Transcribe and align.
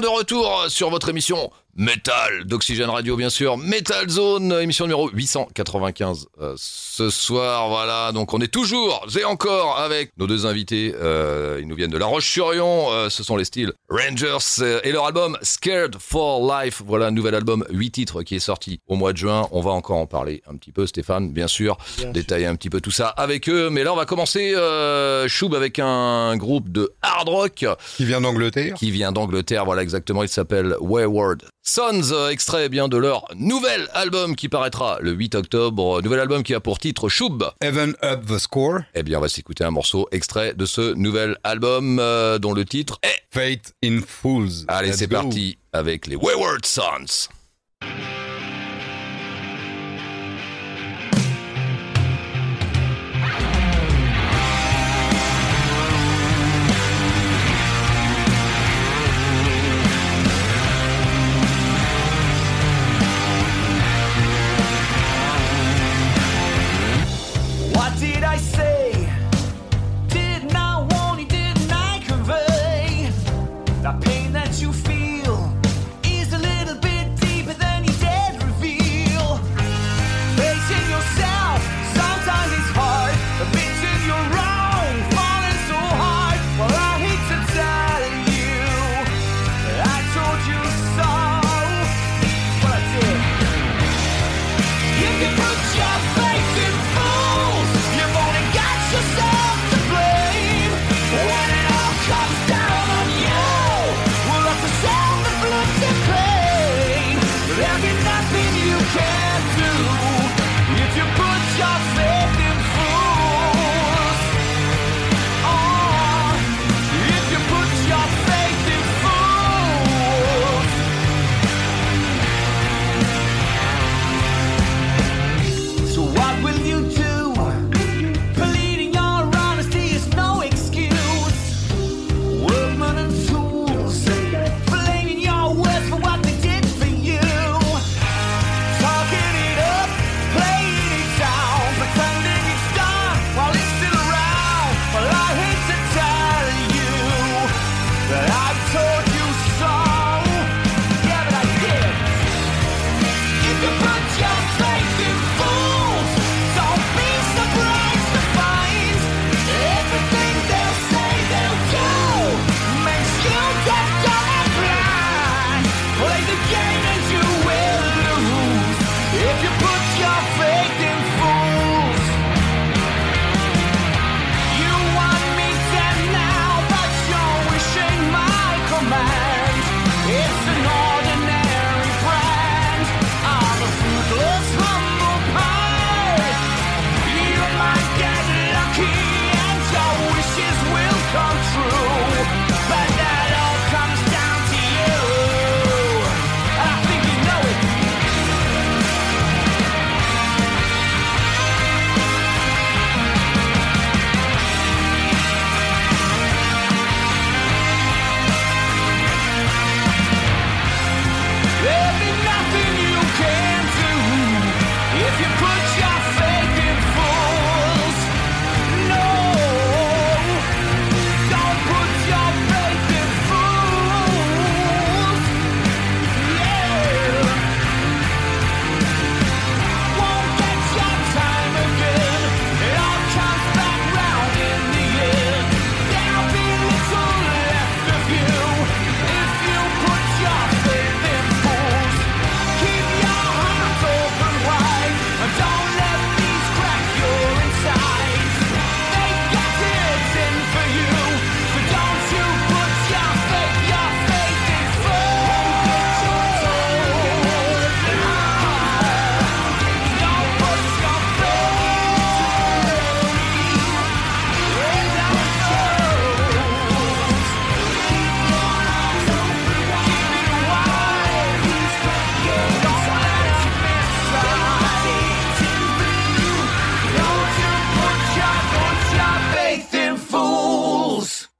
De 0.00 0.08
retour 0.08 0.66
sur 0.68 0.90
votre 0.90 1.08
émission 1.08 1.50
Metal 1.76 2.44
d'Oxygène 2.44 2.88
Radio, 2.88 3.16
bien 3.16 3.30
sûr. 3.30 3.58
Metal 3.58 4.08
Zone, 4.08 4.52
émission 4.60 4.86
numéro 4.86 5.10
895 5.10 6.26
euh, 6.40 6.54
ce 6.56 7.10
soir. 7.10 7.68
Voilà, 7.68 8.12
donc 8.12 8.32
on 8.32 8.40
est 8.40 8.48
toujours 8.48 9.06
et 9.18 9.24
encore 9.24 9.78
avec 9.78 10.12
nos 10.16 10.26
deux 10.26 10.46
invités. 10.46 10.94
Euh, 11.00 11.58
ils 11.60 11.68
nous 11.68 11.76
viennent 11.76 11.90
de 11.90 11.98
La 11.98 12.06
Roche-sur-Yon. 12.06 12.86
Euh, 12.90 13.10
ce 13.10 13.22
sont 13.22 13.36
les 13.36 13.44
styles 13.44 13.72
Rangers 13.88 14.60
euh, 14.60 14.80
et 14.84 14.92
leur 14.92 15.06
album 15.06 15.36
Scared 15.42 15.96
for 15.98 16.50
Life. 16.50 16.82
Voilà 16.86 17.06
un 17.06 17.10
nouvel 17.10 17.34
album, 17.34 17.64
8 17.70 17.90
titres 17.90 18.22
qui 18.22 18.36
est 18.36 18.40
sorti 18.40 18.80
au 18.86 18.96
mois 18.96 19.12
de 19.12 19.18
juin. 19.18 19.48
On 19.50 19.60
va 19.60 19.72
encore 19.72 19.98
en 19.98 20.06
parler 20.06 20.42
un 20.48 20.56
petit 20.56 20.72
peu, 20.72 20.86
Stéphane, 20.86 21.32
bien 21.32 21.46
sûr. 21.46 21.76
Bien 21.98 22.10
détailler 22.10 22.46
un 22.46 22.56
petit 22.56 22.70
peu 22.70 22.80
tout 22.80 22.90
ça 22.90 23.08
avec 23.08 23.48
eux. 23.48 23.68
Mais 23.70 23.84
là, 23.84 23.92
on 23.92 23.96
va 23.96 24.06
commencer, 24.06 24.54
euh, 24.54 25.28
Choub, 25.28 25.54
avec 25.54 25.78
un 25.78 26.36
groupe 26.36 26.70
de 26.70 26.92
hard 27.02 27.28
rock 27.28 27.66
Qui 27.96 28.04
vient 28.04 28.20
d'Angleterre 28.20 28.76
qui 28.76 28.90
vient 28.90 29.12
d'Angleterre. 29.12 29.64
Voilà 29.64 29.82
exactement, 29.82 30.22
il 30.22 30.28
s'appelle 30.28 30.76
Wayward 30.80 31.42
Sons, 31.68 32.12
euh, 32.12 32.28
extrait 32.28 32.66
eh 32.66 32.68
bien 32.68 32.86
de 32.86 32.96
leur 32.96 33.24
nouvel 33.34 33.88
album 33.92 34.36
qui 34.36 34.48
paraîtra 34.48 34.98
le 35.00 35.10
8 35.10 35.34
octobre. 35.34 36.00
Nouvel 36.00 36.20
album 36.20 36.44
qui 36.44 36.54
a 36.54 36.60
pour 36.60 36.78
titre 36.78 37.08
Choub. 37.08 37.42
Even 37.60 37.96
Up 38.04 38.24
the 38.24 38.38
Score, 38.38 38.82
Eh 38.94 39.02
bien, 39.02 39.18
on 39.18 39.20
va 39.20 39.28
s'écouter 39.28 39.64
un 39.64 39.72
morceau 39.72 40.06
extrait 40.12 40.54
de 40.54 40.64
ce 40.64 40.94
nouvel 40.94 41.36
album 41.42 41.98
euh, 41.98 42.38
dont 42.38 42.54
le 42.54 42.64
titre 42.64 43.00
est. 43.02 43.20
Fate 43.32 43.74
in 43.84 43.98
Fools. 44.06 44.64
Allez, 44.68 44.92
c'est 44.92 45.08
parti 45.08 45.58
avec 45.72 46.06
les 46.06 46.14
Wayward 46.14 46.64
Sons. 46.64 47.28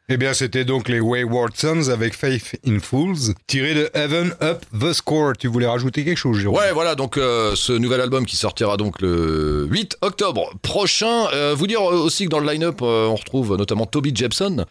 Eh 0.08 0.18
bien, 0.18 0.34
c'était 0.34 0.64
donc 0.64 0.88
les 0.88 1.00
Wayward 1.00 1.56
Sons 1.56 1.88
avec 1.88 2.14
Faith 2.14 2.60
in 2.64 2.78
Fools, 2.78 3.34
tiré 3.48 3.74
de 3.74 3.90
Heaven 3.92 4.36
Up 4.40 4.64
the 4.80 4.92
Score. 4.92 5.32
Tu 5.36 5.48
voulais 5.48 5.66
rajouter 5.66 6.04
quelque 6.04 6.16
chose, 6.16 6.38
Jérôme? 6.38 6.56
Ouais, 6.56 6.70
voilà, 6.72 6.94
donc 6.94 7.18
euh, 7.18 7.56
ce 7.56 7.72
nouvel 7.72 8.00
album 8.00 8.24
qui 8.24 8.36
sortira 8.36 8.76
donc 8.76 9.00
le 9.02 9.66
8 9.68 9.96
octobre 10.02 10.52
prochain. 10.62 11.26
Euh, 11.34 11.56
vous 11.56 11.66
dire 11.66 11.82
aussi 11.82 12.26
que 12.26 12.28
dans 12.28 12.38
le 12.38 12.48
line-up, 12.48 12.82
euh, 12.82 13.06
on 13.06 13.16
retrouve 13.16 13.56
notamment 13.56 13.84
Toby 13.84 14.12
Jepson, 14.14 14.64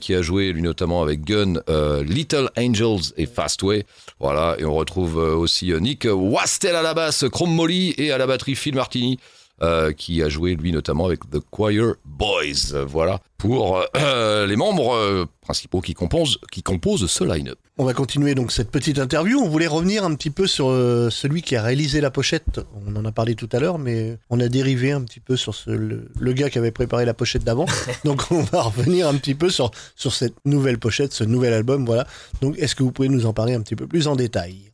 qui 0.00 0.14
a 0.14 0.22
joué 0.22 0.52
lui 0.52 0.62
notamment 0.62 1.02
avec 1.02 1.24
Gun, 1.24 1.54
Little 2.02 2.50
Angels 2.56 3.12
et 3.16 3.26
Fastway. 3.26 3.86
Voilà, 4.20 4.54
et 4.58 4.64
on 4.64 4.74
retrouve 4.74 5.16
aussi 5.16 5.72
Nick 5.80 6.06
Wastel 6.08 6.76
à 6.76 6.82
la 6.82 6.92
basse, 6.92 7.24
Chrome 7.32 7.54
Molly 7.54 7.94
et 7.96 8.12
à 8.12 8.18
la 8.18 8.26
batterie 8.26 8.54
Phil 8.54 8.74
Martini. 8.74 9.18
Euh, 9.62 9.92
qui 9.92 10.22
a 10.22 10.28
joué 10.28 10.54
lui 10.54 10.72
notamment 10.72 11.06
avec 11.06 11.20
The 11.30 11.38
Choir 11.50 11.94
Boys, 12.04 12.72
Euh, 12.74 12.84
voilà, 12.84 13.20
pour 13.38 13.82
euh, 13.96 14.46
les 14.46 14.56
membres 14.56 14.94
euh, 14.94 15.24
principaux 15.40 15.80
qui 15.80 15.94
composent, 15.94 16.38
qui 16.52 16.62
composent 16.62 17.06
ce 17.10 17.24
line-up. 17.24 17.58
On 17.78 17.84
va 17.84 17.94
continuer 17.94 18.34
donc 18.34 18.52
cette 18.52 18.70
petite 18.70 18.98
interview. 18.98 19.38
On 19.40 19.48
voulait 19.48 19.66
revenir 19.66 20.04
un 20.04 20.14
petit 20.14 20.30
peu 20.30 20.46
sur 20.46 20.68
euh, 20.68 21.08
celui 21.10 21.40
qui 21.40 21.56
a 21.56 21.62
réalisé 21.62 22.00
la 22.02 22.10
pochette. 22.10 22.60
On 22.86 22.94
en 22.96 23.04
a 23.06 23.12
parlé 23.12 23.34
tout 23.34 23.48
à 23.52 23.58
l'heure, 23.58 23.78
mais 23.78 24.18
on 24.28 24.38
a 24.40 24.48
dérivé 24.48 24.92
un 24.92 25.00
petit 25.02 25.20
peu 25.20 25.36
sur 25.36 25.54
ce, 25.54 25.70
le, 25.70 26.10
le 26.18 26.32
gars 26.34 26.50
qui 26.50 26.58
avait 26.58 26.70
préparé 26.72 27.04
la 27.06 27.14
pochette 27.14 27.44
d'avant. 27.44 27.66
donc 28.04 28.22
on 28.30 28.42
va 28.42 28.62
revenir 28.62 29.08
un 29.08 29.14
petit 29.14 29.34
peu 29.34 29.48
sur, 29.48 29.70
sur 29.96 30.12
cette 30.12 30.34
nouvelle 30.44 30.78
pochette, 30.78 31.12
ce 31.14 31.24
nouvel 31.24 31.54
album. 31.54 31.86
Voilà. 31.86 32.06
Donc 32.42 32.58
est-ce 32.58 32.74
que 32.74 32.82
vous 32.82 32.92
pouvez 32.92 33.08
nous 33.08 33.24
en 33.26 33.32
parler 33.32 33.54
un 33.54 33.62
petit 33.62 33.76
peu 33.76 33.86
plus 33.86 34.06
en 34.08 34.16
détail? 34.16 34.69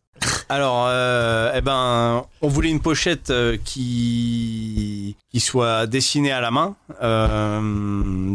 Alors, 0.48 0.86
euh, 0.88 1.52
eh 1.54 1.60
ben, 1.60 2.24
on 2.42 2.48
voulait 2.48 2.70
une 2.70 2.80
pochette 2.80 3.30
euh, 3.30 3.56
qui 3.64 5.16
qui 5.32 5.40
soit 5.40 5.86
dessinée 5.86 6.32
à 6.32 6.40
la 6.40 6.50
main. 6.50 6.76
Euh, 7.02 7.60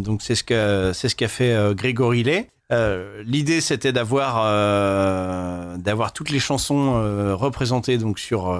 donc 0.01 0.21
c'est 0.21 0.35
ce 0.35 0.43
que 0.43 0.91
c'est 0.93 1.09
ce 1.09 1.15
qu'a 1.15 1.27
fait 1.27 1.73
Grégory 1.75 2.23
Lay. 2.23 2.49
Euh, 2.71 3.21
L'idée 3.25 3.59
c'était 3.59 3.91
d'avoir 3.91 4.41
euh, 4.45 5.75
d'avoir 5.77 6.13
toutes 6.13 6.29
les 6.29 6.39
chansons 6.39 6.93
euh, 6.95 7.35
représentées 7.35 7.97
donc 7.97 8.19
sur 8.19 8.59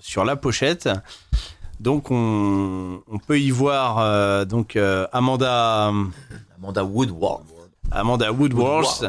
sur 0.00 0.24
la 0.24 0.36
pochette. 0.36 0.88
Donc 1.80 2.10
on, 2.10 3.00
on 3.10 3.18
peut 3.18 3.40
y 3.40 3.50
voir 3.50 4.46
donc 4.46 4.78
Amanda 5.12 5.92
Amanda 6.58 6.84
Woodward. 6.84 7.44
Amanda 7.90 8.32
Woodworth. 8.32 9.04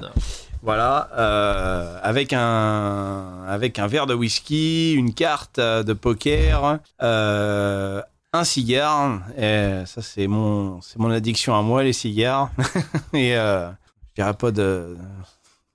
Voilà, 0.63 1.09
euh, 1.17 1.99
avec 2.03 2.31
un 2.31 3.43
avec 3.49 3.79
un 3.79 3.87
verre 3.87 4.07
de 4.07 4.13
whisky, 4.13 4.93
une 4.93 5.13
carte 5.13 5.59
euh, 5.59 5.83
de 5.83 5.91
poker, 5.91 6.79
euh, 7.01 8.01
un 8.31 8.43
cigare. 8.45 9.19
Et 9.37 9.83
ça 9.85 10.01
c'est 10.01 10.27
mon 10.27 10.79
c'est 10.79 10.99
mon 10.99 11.11
addiction 11.11 11.53
à 11.53 11.61
moi 11.61 11.83
les 11.83 11.91
cigares. 11.91 12.49
Et 13.13 13.35
euh, 13.35 13.69
je 14.15 14.21
dirais 14.21 14.33
pas 14.35 14.51
de 14.51 14.95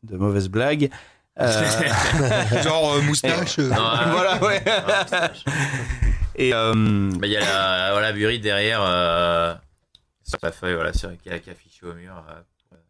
de 0.05 0.17
mauvaises 0.17 0.49
blagues. 0.49 0.89
Euh, 1.39 1.63
Genre 2.63 2.95
euh, 2.95 3.03
moustache 3.03 3.59
Non, 3.59 3.75
voilà 4.11 4.43
ouais. 4.43 4.65
Et 6.35 6.55
euh, 6.55 7.11
bah, 7.13 7.27
Il 7.27 7.33
y 7.33 7.37
a 7.37 7.41
la 7.41 7.93
voilà, 7.93 8.13
Buri 8.15 8.41
derrière 8.41 8.81
euh, 8.83 9.55
sur 10.23 10.39
la 10.43 10.51
feuille 10.51 10.77
voilà, 10.77 10.95
sur, 10.95 11.11
qui, 11.23 11.29
a, 11.29 11.39
qui 11.41 11.51
a 11.51 11.53
affiché 11.53 11.85
au 11.85 11.93
mur. 11.93 12.15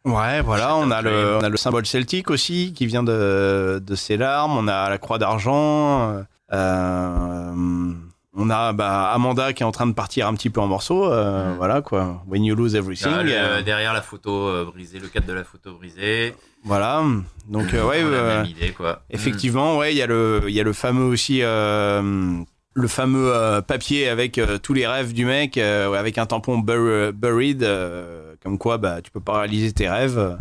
Euh. 0.06 0.10
Ouais, 0.10 0.40
voilà, 0.42 0.76
on 0.76 0.90
a, 0.90 1.02
le, 1.02 1.36
on 1.36 1.40
a 1.44 1.48
le 1.48 1.56
symbole 1.56 1.86
celtique 1.86 2.30
aussi 2.30 2.72
qui 2.74 2.86
vient 2.86 3.02
de, 3.02 3.82
de 3.84 3.94
ses 3.94 4.16
larmes. 4.16 4.56
On 4.56 4.68
a 4.68 4.88
la 4.88 4.98
croix 4.98 5.18
d'argent. 5.18 6.22
euh, 6.52 7.92
on 8.40 8.50
a 8.50 8.72
bah, 8.72 9.10
Amanda 9.10 9.52
qui 9.52 9.62
est 9.62 9.66
en 9.66 9.72
train 9.72 9.86
de 9.86 9.92
partir 9.94 10.28
un 10.28 10.34
petit 10.34 10.50
peu 10.50 10.60
en 10.60 10.66
morceaux. 10.66 11.10
euh, 11.10 11.52
Mm. 11.54 11.56
Voilà 11.56 11.82
quoi. 11.82 12.22
When 12.28 12.44
you 12.44 12.54
lose 12.54 12.74
everything. 12.76 13.10
Là, 13.10 13.22
le- 13.22 13.32
euh, 13.32 13.62
derrière 13.62 13.92
la 13.92 14.02
photo 14.02 14.46
euh, 14.46 14.64
brisée, 14.64 14.98
le 15.00 15.08
cadre 15.08 15.26
de 15.26 15.32
la 15.32 15.44
photo 15.44 15.74
brisé. 15.74 16.34
voilà. 16.64 17.02
Donc, 17.48 17.72
euh, 17.74 17.84
ouais, 17.84 18.02
la 18.02 18.06
euh, 18.06 18.36
même 18.42 18.50
idée 18.50 18.70
quoi. 18.72 19.00
effectivement, 19.10 19.78
ouais, 19.78 19.92
il 19.94 19.96
y, 19.98 20.02
a 20.02 20.06
le- 20.06 20.42
il 20.46 20.54
y 20.54 20.60
a 20.60 20.64
le 20.64 20.72
fameux 20.72 21.04
aussi. 21.06 21.40
euh, 21.42 22.32
le 22.74 22.86
fameux 22.86 23.32
euh, 23.34 23.60
papier 23.60 24.08
avec 24.08 24.38
euh, 24.38 24.56
tous 24.58 24.72
les 24.72 24.86
rêves 24.86 25.12
du 25.12 25.24
mec, 25.24 25.58
euh, 25.58 25.92
avec 25.94 26.16
un 26.16 26.26
tampon 26.26 26.58
bur- 26.58 27.12
buried, 27.12 27.64
euh, 27.64 28.27
comme 28.42 28.58
quoi 28.58 28.78
bah, 28.78 29.00
tu 29.02 29.10
peux 29.10 29.20
pas 29.20 29.38
réaliser 29.40 29.72
tes 29.72 29.88
rêves. 29.88 30.38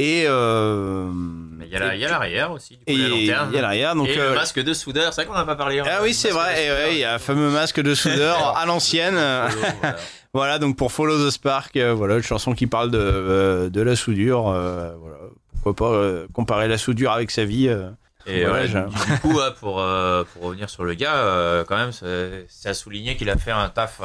Et 0.00 0.24
euh, 0.28 1.10
Mais 1.12 1.66
Il 1.66 1.72
y 1.72 1.76
a 1.76 1.80
la- 1.80 1.96
l'arrière 1.96 2.52
aussi, 2.52 2.74
du 2.76 2.84
coup, 2.84 2.84
et 2.86 2.96
la 2.96 3.08
il 3.08 3.26
y 3.26 3.58
a 3.58 3.60
l'arrière. 3.60 3.96
Donc, 3.96 4.06
et 4.08 4.16
euh, 4.18 4.28
le 4.30 4.34
masque 4.36 4.62
de 4.62 4.72
soudeur, 4.72 5.12
c'est 5.12 5.22
vrai 5.24 5.26
qu'on 5.32 5.36
n'a 5.36 5.44
pas 5.44 5.56
parlé. 5.56 5.80
hein. 5.80 5.84
Ah 5.90 5.98
oui, 6.04 6.14
c'est 6.14 6.30
vrai. 6.30 6.64
Et 6.66 6.70
ouais, 6.70 6.92
il 6.94 6.98
y 7.00 7.04
a 7.04 7.14
un 7.14 7.18
fameux 7.18 7.50
masque 7.50 7.80
de 7.80 7.94
soudeur 7.96 8.56
à 8.56 8.64
l'ancienne. 8.66 9.16
Voilà. 9.82 9.96
Voilà, 10.34 10.58
donc 10.58 10.76
pour 10.76 10.92
Follow 10.92 11.26
the 11.26 11.30
Spark, 11.32 11.74
euh, 11.76 11.94
voilà, 11.94 12.16
une 12.16 12.22
chanson 12.22 12.52
qui 12.52 12.66
parle 12.68 12.90
de, 12.92 12.98
euh, 13.00 13.70
de 13.70 13.80
la 13.80 13.96
soudure. 13.96 14.48
euh, 14.48 14.92
voilà. 15.00 15.16
Pourquoi 15.62 15.74
pas 15.74 16.26
comparer 16.32 16.68
la 16.68 16.78
soudure 16.78 17.10
avec 17.12 17.30
sa 17.32 17.44
vie. 17.44 17.66
Et 18.26 18.44
Ouais, 18.46 18.52
ouais, 18.52 18.68
du, 18.68 18.74
du 18.74 19.18
coup, 19.20 19.40
pour, 19.58 19.82
pour 20.32 20.42
revenir 20.42 20.68
sur 20.70 20.84
le 20.84 20.94
gars, 20.94 21.64
quand 21.66 21.76
même, 21.76 21.90
c'est 21.92 22.68
à 22.68 22.74
souligner 22.74 23.16
qu'il 23.16 23.30
a 23.30 23.36
fait 23.36 23.50
un 23.50 23.68
taf 23.68 24.00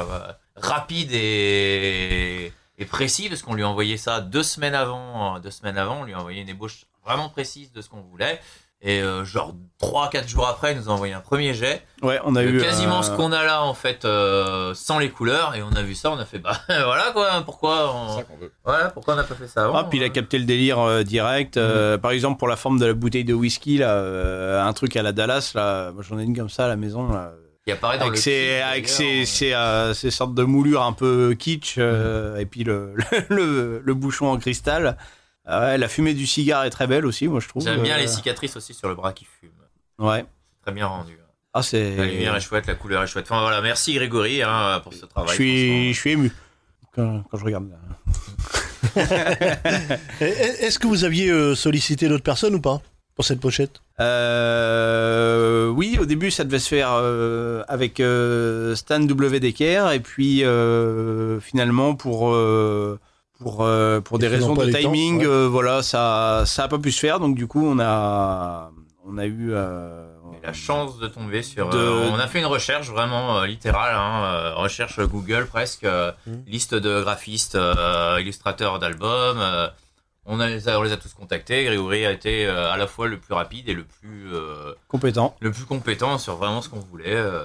rapide 0.56 1.10
et, 1.12 2.52
et 2.78 2.84
précis, 2.86 3.28
parce 3.28 3.42
qu'on 3.42 3.54
lui 3.54 3.62
a 3.62 3.68
envoyé 3.68 3.96
ça 3.96 4.20
deux 4.20 4.42
semaines 4.42 4.74
avant. 4.74 5.36
euh, 5.36 5.38
Deux 5.40 5.50
semaines 5.50 5.78
avant, 5.78 6.00
on 6.00 6.04
lui 6.04 6.14
a 6.14 6.18
envoyé 6.18 6.42
une 6.42 6.48
ébauche 6.48 6.86
vraiment 7.04 7.28
précise 7.28 7.70
de 7.72 7.80
ce 7.80 7.88
qu'on 7.88 8.00
voulait. 8.00 8.40
Et 8.86 9.00
euh, 9.00 9.24
genre 9.24 9.54
3-4 9.80 10.28
jours 10.28 10.46
après, 10.46 10.72
il 10.72 10.78
nous 10.78 10.90
a 10.90 10.92
envoyé 10.92 11.14
un 11.14 11.20
premier 11.20 11.54
jet. 11.54 11.82
Ouais, 12.02 12.20
on 12.24 12.36
a 12.36 12.42
eu 12.44 12.58
quasiment 12.60 12.98
euh, 12.98 13.02
ce 13.02 13.10
qu'on 13.12 13.32
a 13.32 13.42
là, 13.42 13.62
en 13.62 13.72
fait, 13.72 14.04
euh, 14.04 14.74
sans 14.74 14.98
les 14.98 15.08
couleurs. 15.08 15.54
Et 15.54 15.62
on 15.62 15.70
a 15.72 15.80
vu 15.80 15.94
ça, 15.94 16.10
on 16.10 16.18
a 16.18 16.26
fait, 16.26 16.38
bah 16.38 16.52
voilà 16.68 17.10
quoi, 17.12 17.40
pourquoi 17.46 17.94
on, 17.94 18.22
voilà, 18.62 18.90
pourquoi 18.90 19.14
on 19.14 19.16
n'a 19.16 19.24
pas 19.24 19.34
fait 19.36 19.48
ça 19.48 19.64
avant 19.64 19.76
Ah, 19.76 19.84
puis 19.84 19.98
il 19.98 20.04
a 20.04 20.10
capté 20.10 20.38
le 20.38 20.44
délire 20.44 20.80
euh, 20.80 21.02
direct. 21.02 21.56
euh, 21.56 21.96
Par 21.96 22.10
exemple, 22.10 22.38
pour 22.38 22.48
la 22.48 22.56
forme 22.56 22.78
de 22.78 22.84
la 22.84 22.92
bouteille 22.92 23.24
de 23.24 23.32
whisky, 23.32 23.78
là, 23.78 23.90
euh, 23.92 24.62
un 24.62 24.72
truc 24.74 24.96
à 24.96 25.02
la 25.02 25.12
Dallas, 25.12 25.52
là, 25.54 25.90
moi, 25.92 26.02
j'en 26.06 26.18
ai 26.18 26.24
une 26.24 26.36
comme 26.36 26.50
ça 26.50 26.66
à 26.66 26.68
la 26.68 26.76
maison. 26.76 27.08
Là, 27.10 27.32
Il 27.66 27.72
apparaît 27.72 27.96
dans 27.98 28.04
avec 28.04 28.16
le 28.16 28.20
ses, 28.20 28.30
clip, 28.30 28.62
avec 28.64 28.84
d'ailleurs. 28.84 28.96
ses, 28.98 29.24
ses, 29.24 29.54
euh, 29.54 29.94
ses 29.94 30.10
sortes 30.10 30.34
de 30.34 30.42
moulures 30.44 30.82
un 30.82 30.92
peu 30.92 31.34
kitsch, 31.38 31.76
euh, 31.78 32.36
et 32.36 32.44
puis 32.44 32.62
le, 32.62 32.94
le, 33.30 33.80
le 33.82 33.94
bouchon 33.94 34.26
en 34.28 34.36
cristal. 34.38 34.98
Ah 35.46 35.60
ouais, 35.60 35.78
la 35.78 35.88
fumée 35.88 36.12
du 36.14 36.26
cigare 36.26 36.64
est 36.64 36.70
très 36.70 36.86
belle 36.86 37.06
aussi, 37.06 37.26
moi 37.28 37.40
je 37.40 37.48
trouve. 37.48 37.62
J'aime 37.64 37.82
bien 37.82 37.96
Euh, 37.96 38.00
les 38.00 38.06
cicatrices 38.06 38.56
aussi 38.56 38.74
sur 38.74 38.88
le 38.88 38.94
bras 38.94 39.12
qui 39.14 39.24
fume. 39.40 39.50
Ouais. 39.98 40.24
C'est 40.58 40.62
très 40.62 40.72
bien 40.72 40.86
rendu. 40.86 41.18
Ah, 41.54 41.62
c'est. 41.62 41.96
La 41.96 42.04
lumière 42.06 42.34
est 42.36 42.40
chouette, 42.40 42.66
la 42.66 42.74
couleur 42.74 43.02
est 43.02 43.06
chouette. 43.06 43.26
Enfin 43.30 43.40
voilà, 43.40 43.60
merci 43.62 43.94
Grégory 43.94 44.42
hein, 44.42 44.80
pour 44.82 44.92
ce 44.92 45.06
travail. 45.06 45.30
Je 45.30 45.34
suis, 45.34 45.94
je 45.94 46.00
franchement. 46.00 46.00
suis 46.00 46.10
ému 46.10 46.32
quand, 46.94 47.22
quand 47.30 47.38
je 47.38 47.44
regarde. 47.44 47.68
Est-ce 50.20 50.78
que 50.78 50.86
vous 50.86 51.04
aviez 51.04 51.54
sollicité 51.54 52.08
d'autres 52.08 52.22
personnes 52.24 52.54
ou 52.56 52.60
pas? 52.60 52.80
Pour 53.14 53.24
cette 53.24 53.40
pochette 53.40 53.80
Euh, 54.00 55.68
oui, 55.68 55.98
au 56.00 56.04
début, 56.04 56.30
ça 56.30 56.44
devait 56.44 56.58
se 56.58 56.68
faire 56.68 56.90
euh, 56.92 57.62
avec 57.68 58.00
euh, 58.00 58.74
Stan 58.74 59.00
W. 59.00 59.40
Decker, 59.40 59.92
et 59.92 60.00
puis 60.00 60.44
euh, 60.44 61.40
finalement, 61.40 61.94
pour, 61.94 62.34
euh, 62.34 62.98
pour, 63.40 63.62
euh, 63.62 64.00
pour 64.00 64.18
des 64.18 64.28
raisons 64.28 64.54
de 64.54 64.70
temps, 64.70 64.78
timing, 64.78 65.20
ouais. 65.20 65.26
euh, 65.26 65.48
voilà, 65.48 65.82
ça 65.82 66.42
ça 66.46 66.64
a 66.64 66.68
pas 66.68 66.78
pu 66.78 66.90
se 66.92 67.00
faire. 67.00 67.20
Donc 67.20 67.36
du 67.36 67.46
coup, 67.46 67.64
on 67.66 67.78
a 67.80 68.70
on 69.06 69.18
a 69.18 69.26
eu 69.26 69.50
euh, 69.52 70.06
la 70.42 70.52
chance 70.52 70.98
de 70.98 71.06
tomber 71.08 71.42
sur. 71.42 71.68
De- 71.70 71.78
euh, 71.78 72.10
on 72.12 72.18
a 72.18 72.26
fait 72.26 72.38
une 72.40 72.46
recherche 72.46 72.88
vraiment 72.90 73.38
euh, 73.38 73.46
littérale, 73.46 73.94
hein, 73.94 74.24
euh, 74.24 74.54
recherche 74.54 74.98
Google 75.00 75.46
presque, 75.46 75.84
euh, 75.84 76.10
Mhm. 76.26 76.42
liste 76.46 76.74
de 76.74 77.00
graphistes, 77.02 77.54
euh, 77.54 78.18
illustrateurs 78.20 78.78
d'albums. 78.78 79.38
On, 80.26 80.40
a, 80.40 80.48
les 80.48 80.68
a- 80.68 80.78
on 80.78 80.82
les 80.82 80.92
a 80.92 80.96
tous 80.96 81.12
contactés. 81.14 81.64
Grégory 81.64 82.06
a 82.06 82.12
été 82.12 82.46
euh, 82.46 82.72
à 82.72 82.76
la 82.76 82.86
fois 82.86 83.08
le 83.08 83.18
plus 83.18 83.34
rapide 83.34 83.68
et 83.68 83.74
le 83.74 83.84
plus, 83.84 84.32
euh, 84.32 84.72
compétent. 84.88 85.36
le 85.40 85.50
plus 85.52 85.64
compétent 85.64 86.18
sur 86.18 86.36
vraiment 86.36 86.62
ce 86.62 86.68
qu'on 86.68 86.80
voulait. 86.80 87.04
euh, 87.14 87.44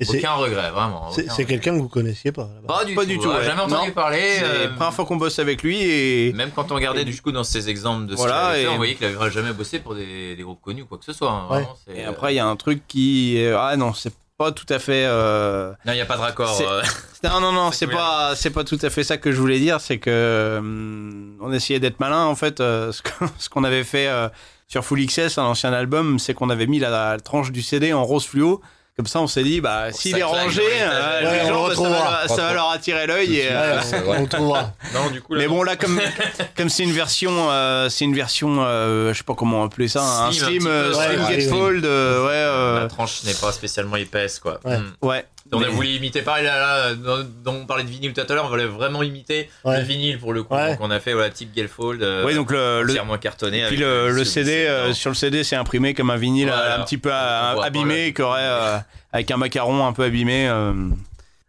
Et 0.00 0.04
c'est 0.04 0.18
aucun 0.18 0.34
regret, 0.34 0.70
vraiment. 0.70 1.10
c'est- 1.10 1.44
quelqu'un 1.44 1.74
que 1.74 1.80
vous 1.80 1.88
connaissiez 1.88 2.30
pas 2.30 2.42
là-bas. 2.54 2.66
Pas 2.68 2.84
du 2.84 2.94
Pas 2.94 3.02
tout. 3.02 3.08
du 3.08 3.18
tout, 3.18 3.28
ouais. 3.30 3.42
Jamais 3.42 3.62
entendu 3.62 3.88
Non. 3.88 3.94
parler. 3.94 4.36
C'est 4.38 4.44
euh, 4.44 4.62
la 4.64 4.68
première 4.68 4.94
fois 4.94 5.04
qu'on 5.06 5.16
bosse 5.16 5.38
avec 5.40 5.62
lui 5.64 5.80
et 5.82 6.32
Même 6.34 6.52
quand 6.54 6.70
on 6.70 6.76
regardait 6.76 7.04
du 7.04 7.20
coup 7.20 7.32
dans 7.32 7.42
ses 7.42 7.68
exemples 7.68 8.06
de 8.06 8.12
ce 8.12 8.16
Voilà, 8.18 8.52
qu'il 8.54 8.62
et- 8.64 8.68
on 8.68 8.76
voyait 8.76 8.94
qu'il 8.94 9.06
avait 9.06 9.30
jamais 9.32 9.52
bossé 9.52 9.80
pour 9.80 9.96
des, 9.96 10.36
des 10.36 10.42
groupes 10.44 10.60
connus 10.60 10.82
ou 10.82 10.86
quoi 10.86 10.98
que 10.98 11.04
ce 11.04 11.12
soit. 11.12 11.30
hein, 11.32 11.42
Ouais. 11.50 11.58
vraiment, 11.62 11.76
c'est- 11.84 11.96
Et 11.96 12.04
après, 12.04 12.32
il 12.32 12.36
y 12.36 12.40
a 12.40 12.46
un 12.46 12.54
truc 12.56 12.86
qui. 12.86 13.44
Ah 13.56 13.76
non, 13.76 13.92
c'est 13.92 14.12
pas 14.38 14.52
tout 14.52 14.64
à 14.72 14.78
fait. 14.78 15.04
euh, 15.06 15.70
non, 15.84 15.92
il 15.92 15.96
n'y 15.96 16.00
a 16.00 16.06
pas 16.06 16.16
de 16.16 16.22
raccord. 16.22 16.58
Euh, 16.62 16.82
Non, 17.24 17.40
non, 17.40 17.50
non, 17.52 17.72
C'est 17.72 17.88
pas, 17.88 18.34
c'est 18.36 18.50
pas 18.50 18.62
tout 18.62 18.78
à 18.80 18.90
fait 18.90 19.02
ça 19.02 19.16
que 19.18 19.32
je 19.32 19.40
voulais 19.40 19.58
dire. 19.58 19.80
C'est 19.80 19.98
que 19.98 20.56
hum, 20.60 21.36
on 21.40 21.52
essayait 21.52 21.80
d'être 21.80 21.98
malin 22.00 22.24
en 22.24 22.36
fait. 22.36 22.60
euh, 22.60 22.92
ce 22.92 23.02
qu'on 23.02 23.28
ce 23.38 23.48
qu'on 23.48 23.64
avait 23.64 23.84
fait 23.84 24.06
euh, 24.08 24.28
sur 24.68 24.84
Full 24.84 25.04
XS, 25.04 25.36
un 25.38 25.42
ancien 25.44 25.72
album, 25.72 26.18
c'est 26.20 26.32
qu'on 26.34 26.48
avait 26.50 26.66
mis 26.68 26.78
la, 26.78 26.90
la 26.90 27.18
tranche 27.18 27.50
du 27.50 27.60
CD 27.62 27.92
en 27.92 28.04
rose 28.04 28.24
fluo. 28.26 28.60
Comme 28.98 29.06
ça, 29.06 29.20
on 29.20 29.28
s'est 29.28 29.44
dit, 29.44 29.60
bah, 29.60 29.92
s'il 29.92 30.18
est 30.18 30.24
rangé, 30.24 30.60
euh, 30.64 31.22
Ouais, 31.22 31.44
les 31.44 31.50
on 31.52 31.54
gens, 31.54 31.68
le 31.68 31.74
bah, 31.76 31.82
ça, 31.82 31.88
va, 31.88 32.28
ça 32.28 32.46
va 32.48 32.52
leur 32.52 32.70
attirer 32.70 33.06
l'œil. 33.06 33.36
et, 33.36 33.48
euh, 33.48 33.78
on 34.08 34.26
trouvera. 34.26 34.72
Non, 34.92 35.08
du 35.12 35.22
coup, 35.22 35.34
là, 35.34 35.40
mais 35.40 35.46
bon, 35.46 35.62
là, 35.62 35.76
comme 35.76 36.00
comme 36.56 36.68
c'est 36.68 36.82
une 36.82 36.90
version, 36.90 37.30
euh, 37.48 37.88
c'est 37.90 38.04
une 38.06 38.14
version, 38.16 38.56
euh, 38.58 39.12
je 39.12 39.18
sais 39.18 39.22
pas 39.22 39.34
comment 39.36 39.62
appeler 39.62 39.86
ça, 39.86 40.02
un 40.02 40.32
Slim, 40.32 40.42
un 40.42 40.48
slim, 40.48 40.66
euh, 40.66 40.92
ouais, 40.94 41.06
slim 41.06 41.24
ouais, 41.24 41.36
gatefold, 41.36 41.84
euh, 41.84 42.26
ouais, 42.26 42.32
euh, 42.32 42.80
la 42.80 42.88
tranche 42.88 43.22
n'est 43.22 43.34
pas 43.34 43.52
spécialement 43.52 43.94
épaisse, 43.94 44.40
quoi. 44.40 44.58
Ouais. 44.64 44.78
Mm. 44.78 44.92
ouais. 45.02 45.24
On 45.52 45.58
a 45.62 45.66
Mais- 45.66 45.72
voulu 45.72 45.88
imiter, 45.88 46.20
pareil, 46.22 46.44
là, 46.44 46.58
là, 46.90 46.94
dont 46.94 47.26
dont 47.42 47.60
on 47.62 47.66
parlait 47.66 47.84
de 47.84 47.88
vinyle 47.88 48.12
tout 48.12 48.20
à 48.20 48.34
l'heure, 48.34 48.44
on 48.44 48.48
voulait 48.48 48.66
vraiment 48.66 49.02
imiter 49.02 49.48
Ouais. 49.64 49.78
le 49.80 49.84
vinyle 49.86 50.18
pour 50.18 50.32
le 50.34 50.42
coup. 50.42 50.54
Ouais. 50.54 50.72
Donc 50.72 50.78
on 50.82 50.90
a 50.90 51.00
fait 51.00 51.14
voilà, 51.14 51.30
type 51.30 51.50
Gelfold, 51.56 52.02
euh, 52.02 52.24
Oui, 52.26 52.34
donc 52.34 52.50
le, 52.50 52.82
cartonné. 53.20 53.60
et 53.64 53.66
puis 53.68 53.76
le, 53.76 54.10
le 54.10 54.24
ce 54.24 54.30
CD, 54.30 54.66
euh, 54.66 54.92
sur 54.92 55.10
le 55.10 55.14
CD, 55.14 55.44
c'est 55.44 55.56
imprimé 55.56 55.94
comme 55.94 56.10
un 56.10 56.16
vinyle 56.16 56.48
Voilà. 56.48 56.62
euh, 56.76 56.80
un 56.80 56.84
petit 56.84 56.98
peu 56.98 57.10
euh, 57.12 57.60
abîmé, 57.62 58.06
là. 58.06 58.12
qui 58.12 58.22
aurait 58.22 58.40
euh, 58.42 58.76
avec 59.12 59.30
un 59.30 59.36
macaron 59.38 59.86
un 59.86 59.92
peu 59.94 60.04
abîmé. 60.04 60.48
euh, 60.48 60.72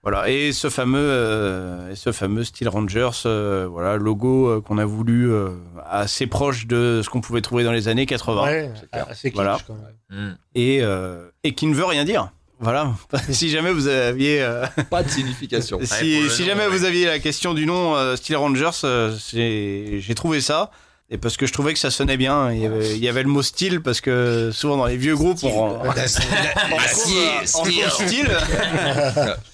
voilà. 0.01 0.29
Et 0.29 0.53
ce 0.53 0.69
fameux, 0.69 0.97
euh, 0.97 1.91
et 1.91 1.95
ce 1.95 2.13
fameux 2.13 2.45
Steel 2.45 2.69
Rangers, 2.69 3.09
euh, 3.25 3.67
voilà, 3.69 3.97
logo 3.97 4.47
euh, 4.47 4.61
qu'on 4.61 4.77
a 4.77 4.85
voulu 4.85 5.29
euh, 5.29 5.49
assez 5.89 6.25
proche 6.25 6.67
de 6.67 7.01
ce 7.03 7.09
qu'on 7.09 7.19
pouvait 7.19 7.41
trouver 7.41 7.65
dans 7.65 7.73
les 7.73 7.89
années 7.89 8.05
80 8.05 8.43
Ouais, 8.43 8.71
clair. 8.93 9.07
assez 9.09 9.29
kitsch, 9.29 9.35
Voilà. 9.35 9.57
quand 9.67 9.75
même. 10.09 10.37
Et, 10.55 10.79
euh, 10.81 11.27
et 11.43 11.53
qui 11.53 11.67
ne 11.67 11.75
veut 11.75 11.83
rien 11.85 12.05
dire. 12.05 12.31
Voilà. 12.59 12.93
si 13.29 13.49
jamais 13.49 13.71
vous 13.71 13.87
aviez, 13.87 14.41
euh, 14.41 14.65
Pas 14.89 15.03
de 15.03 15.09
signification. 15.09 15.79
si, 15.83 16.21
nom, 16.21 16.29
jamais 16.45 16.65
ouais. 16.65 16.67
vous 16.67 16.83
aviez 16.83 17.05
la 17.05 17.19
question 17.19 17.53
du 17.53 17.65
nom 17.65 17.95
euh, 17.95 18.15
Steel 18.15 18.37
Rangers, 18.37 18.69
euh, 18.83 19.15
j'ai 19.33 20.15
trouvé 20.15 20.41
ça. 20.41 20.71
Et 21.11 21.17
parce 21.17 21.37
que 21.37 21.47
je 21.47 21.53
trouvais 21.53 21.73
que 21.73 21.79
ça 21.79 21.89
sonnait 21.89 22.17
bien, 22.17 22.51
il 22.51 22.61
y 22.61 22.67
avait, 22.67 22.95
il 22.95 23.03
y 23.03 23.09
avait 23.09 23.23
le 23.23 23.29
mot 23.29 23.41
style 23.41 23.81
parce 23.81 23.99
que 23.99 24.51
souvent 24.53 24.77
dans 24.77 24.85
les 24.85 24.95
vieux 24.95 25.15
groupes 25.15 25.39
on, 25.41 25.47
on 25.47 25.79
trouve, 25.79 25.97
euh, 25.97 27.41
on 27.55 27.63
trouve 27.63 27.89
style. 27.89 28.37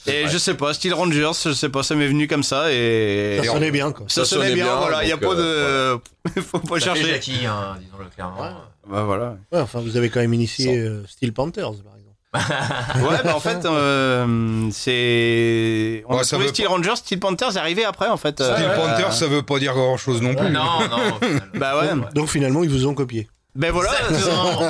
et 0.05 0.27
je 0.27 0.37
sais 0.37 0.55
pas, 0.55 0.73
Steel 0.73 0.93
Rangers, 0.93 1.31
je 1.45 1.53
sais 1.53 1.69
pas, 1.69 1.81
ça 1.81 1.95
m'est 1.95 2.07
venu 2.07 2.27
comme 2.27 2.43
ça 2.43 2.73
et 2.73 3.39
Ça 3.41 3.53
sonnait 3.53 3.71
bien, 3.71 3.93
quoi. 3.93 4.05
ça, 4.09 4.25
Ça 4.25 4.31
sonnait 4.31 4.49
sonnait 4.49 4.55
bien, 4.55 4.65
bien, 4.65 4.75
voilà, 4.75 5.03
il 5.03 5.09
y 5.09 5.13
a 5.13 5.17
pas 5.17 5.33
de, 5.33 5.97
faut 6.41 6.59
pas 6.59 6.77
Ça 6.77 6.93
fait 6.93 6.99
chercher. 6.99 7.13
Jackie, 7.13 7.45
hein, 7.45 7.77
disons-le 7.79 8.09
clairement. 8.13 8.41
Ouais. 8.41 8.49
Bah 8.89 9.03
voilà. 9.03 9.37
Ouais, 9.53 9.61
enfin, 9.61 9.79
vous 9.79 9.95
avez 9.95 10.09
quand 10.09 10.19
même 10.19 10.33
initié 10.33 10.89
Steel 11.07 11.31
Panthers, 11.31 11.63
par 11.63 11.95
exemple. 11.95 12.04
Ouais, 12.35 13.17
bah 13.23 13.35
en 13.35 13.39
fait, 13.39 13.65
euh, 13.65 14.67
c'est. 14.71 16.03
On 16.07 16.13
Ouais, 16.15 16.21
a 16.21 16.23
ça 16.23 16.35
trouvé 16.35 16.47
veut 16.47 16.53
Steel 16.53 16.67
Rangers, 16.67 16.95
Steel 16.95 17.19
Panthers 17.19 17.55
est 17.55 17.59
arrivé 17.59 17.85
après 17.85 18.07
en 18.09 18.17
fait. 18.17 18.41
Steel 18.41 18.47
Euh, 18.49 18.75
Panther, 18.75 19.11
ça 19.11 19.27
veut 19.27 19.41
pas 19.43 19.59
dire 19.59 19.73
grand 19.73 19.97
chose 19.97 20.21
non 20.21 20.35
plus. 20.35 20.49
Non, 20.49 20.79
non. 20.89 20.97
au 21.21 21.25
final. 21.25 21.49
Bah 21.55 21.79
ouais. 21.79 21.89
Donc 22.13 22.29
finalement, 22.29 22.63
ils 22.63 22.69
vous 22.69 22.85
ont 22.87 22.93
copié. 22.93 23.27
Ben 23.55 23.71
voilà. 23.71 23.91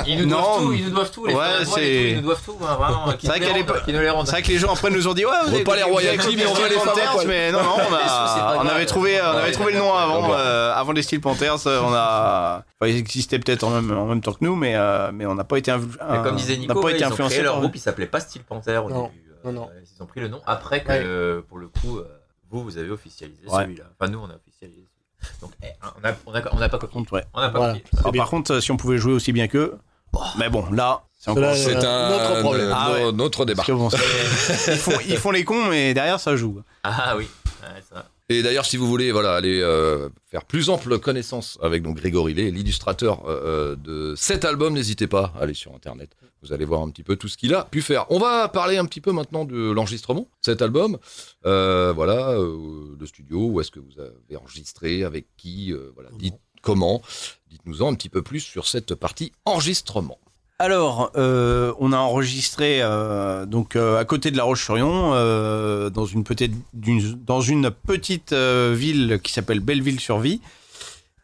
Ils 0.06 0.18
nous 0.20 0.26
Non. 0.26 0.36
doivent 0.40 0.58
tout, 0.62 0.72
ils 0.72 0.84
nous 0.84 0.90
doivent 0.90 1.10
tout. 1.10 1.26
Les 1.26 1.34
Ouais, 1.34 1.44
c'est- 1.64 1.80
les 1.80 1.96
tout, 1.98 2.06
ils 2.10 2.16
nous 2.16 2.22
doivent 2.22 2.42
tout, 2.44 2.56
hein, 2.62 2.74
vraiment. 2.76 3.12
Qui 3.14 3.26
C'est 3.26 3.26
vrai 3.26 3.38
vrai 3.40 4.42
que 4.42 4.48
les 4.48 4.58
gens 4.58 4.72
après 4.72 4.90
nous 4.90 5.08
ont 5.08 5.14
dit 5.14 5.24
ouais, 5.26 5.32
vous 5.44 5.48
veut 5.50 5.54
avez- 5.56 5.64
pas 5.64 5.74
les 5.76 5.82
royalties, 5.82 6.36
mais 6.36 6.46
on 6.46 6.54
veut 6.54 6.68
les 6.68 6.76
Panthers, 6.76 7.16
mais 7.26 7.50
non, 7.50 7.62
non, 7.64 7.74
on, 7.84 7.90
pas 7.90 7.96
a, 7.98 8.56
on 8.58 8.66
avait 8.68 8.86
trouvé, 8.86 9.20
on 9.20 9.24
avait 9.38 9.50
trouvé 9.50 9.72
le 9.72 9.78
nom 9.80 9.92
avant, 9.92 10.32
euh, 10.32 10.72
avant 10.72 10.92
les 10.92 11.02
Steel 11.02 11.20
Panthers. 11.20 11.66
euh, 11.66 11.80
On 11.82 11.92
a, 11.92 12.64
enfin, 12.80 12.90
ils 12.90 12.96
existaient 12.96 13.38
peut-être 13.40 13.64
en 13.64 13.70
même, 13.70 13.90
en 13.96 14.06
même 14.06 14.20
temps 14.20 14.32
que 14.34 14.38
nous, 14.44 14.54
mais 14.54 14.76
euh, 14.76 15.10
mais 15.12 15.26
on 15.26 15.34
n'a 15.34 15.44
pas 15.44 15.58
été, 15.58 15.72
influ- 15.72 15.98
Mais 16.08 16.22
comme 16.22 16.36
disait 16.36 16.54
on 16.56 16.60
Nico, 16.60 16.74
pas 16.74 16.80
ouais, 16.86 16.92
été 16.94 17.04
ils 17.04 17.06
ont 17.12 17.28
créé 17.28 17.42
leur 17.42 17.58
groupe, 17.60 17.74
il 17.74 17.80
s'appelait 17.80 18.06
pas 18.06 18.20
Steel 18.20 18.42
Panther 18.44 18.78
au 18.78 18.88
Non, 18.88 19.04
début. 19.08 19.24
non, 19.44 19.52
non. 19.52 19.68
Ils 19.98 20.02
ont 20.02 20.06
pris 20.06 20.20
le 20.20 20.28
nom 20.28 20.40
après 20.46 20.82
que, 20.84 21.44
pour 21.48 21.58
le 21.58 21.66
coup, 21.68 22.00
vous, 22.50 22.62
vous 22.62 22.78
avez 22.78 22.90
officialisé 22.90 23.42
celui-là. 23.50 23.84
Enfin, 23.98 24.10
nous, 24.12 24.20
on 24.20 24.26
a 24.30 24.34
officialisé 24.36 24.76
celui-là. 24.78 24.95
Donc, 25.40 25.52
eh, 25.62 25.66
on 25.82 26.08
a, 26.08 26.12
on 26.26 26.34
a, 26.34 26.42
on 26.54 26.60
a 26.62 26.68
pas 26.68 26.78
copié. 26.78 26.92
Contre, 26.94 27.12
ouais. 27.14 27.24
On 27.34 27.40
a 27.40 27.48
pas 27.50 27.58
Voilà. 27.58 27.72
copié. 27.74 27.84
C'est 27.92 27.98
Alors, 28.00 28.12
bien. 28.12 28.22
par 28.22 28.30
contre, 28.30 28.52
euh, 28.54 28.60
si 28.60 28.70
on 28.72 28.76
pouvait 28.76 28.98
jouer 28.98 29.12
aussi 29.12 29.32
bien 29.32 29.48
qu'eux, 29.48 29.76
mais 30.38 30.48
bon, 30.48 30.64
là, 30.72 31.02
c'est 31.18 31.30
encore. 31.30 31.54
Cela, 31.54 31.80
C'est 31.80 31.86
Euh, 31.86 32.38
un 32.38 32.40
problème. 32.42 32.72
Ah 32.74 32.92
ouais. 32.92 33.00
no- 33.04 33.12
notre 33.12 33.44
débat. 33.44 33.64
Bon, 33.68 33.90
font, 33.90 34.92
ils 35.06 35.16
font 35.18 35.30
les 35.30 35.44
cons, 35.44 35.66
mais 35.68 35.92
derrière 35.94 36.20
ça 36.20 36.36
joue. 36.36 36.62
Ah 36.84 37.14
oui, 37.16 37.28
ouais, 37.62 37.82
ça. 37.92 38.04
Et 38.28 38.42
d'ailleurs, 38.42 38.66
si 38.66 38.76
vous 38.76 38.88
voulez 38.88 39.12
voilà, 39.12 39.34
aller 39.34 39.60
euh, 39.60 40.08
faire 40.26 40.44
plus 40.44 40.68
ample 40.68 40.98
connaissance 40.98 41.58
avec 41.62 41.82
donc, 41.82 41.96
Grégory 41.96 42.34
Lé, 42.34 42.50
l'illustrateur 42.50 43.24
euh, 43.28 43.76
de 43.76 44.14
cet 44.16 44.44
album, 44.44 44.74
n'hésitez 44.74 45.06
pas 45.06 45.32
à 45.36 45.42
aller 45.42 45.54
sur 45.54 45.74
Internet. 45.74 46.16
Vous 46.42 46.52
allez 46.52 46.64
voir 46.64 46.82
un 46.82 46.90
petit 46.90 47.02
peu 47.02 47.16
tout 47.16 47.28
ce 47.28 47.36
qu'il 47.36 47.54
a 47.54 47.64
pu 47.64 47.82
faire. 47.82 48.06
On 48.10 48.18
va 48.18 48.48
parler 48.48 48.76
un 48.76 48.84
petit 48.84 49.00
peu 49.00 49.12
maintenant 49.12 49.44
de 49.44 49.70
l'enregistrement 49.70 50.28
cet 50.42 50.60
album. 50.62 50.98
Euh, 51.44 51.92
voilà, 51.94 52.30
euh, 52.30 52.96
le 52.98 53.06
studio, 53.06 53.46
où 53.46 53.60
est-ce 53.60 53.70
que 53.70 53.80
vous 53.80 54.00
avez 54.00 54.36
enregistré, 54.36 55.04
avec 55.04 55.26
qui, 55.36 55.72
euh, 55.72 55.90
voilà, 55.94 56.10
dites 56.18 56.34
comment. 56.62 57.02
Dites-nous-en 57.48 57.92
un 57.92 57.94
petit 57.94 58.08
peu 58.08 58.22
plus 58.22 58.40
sur 58.40 58.66
cette 58.66 58.94
partie 58.94 59.32
enregistrement. 59.44 60.18
Alors, 60.58 61.12
euh, 61.16 61.74
on 61.80 61.92
a 61.92 61.98
enregistré 61.98 62.78
euh, 62.80 63.44
donc 63.44 63.76
euh, 63.76 63.98
à 63.98 64.06
côté 64.06 64.30
de 64.30 64.38
La 64.38 64.44
Roche-sur-Yon, 64.44 65.10
dans 65.90 66.06
une 66.06 66.24
petite 66.24 66.54
ville 68.32 69.20
qui 69.22 69.32
s'appelle 69.32 69.60
Belleville-sur-Vie, 69.60 70.40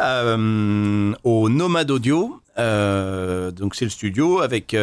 au 0.01 1.49
Nomade 1.49 1.91
Audio. 1.91 2.41
Donc 2.59 3.75
c'est 3.75 3.87
le 3.87 3.91
studio 3.91 4.41
avec 4.41 4.77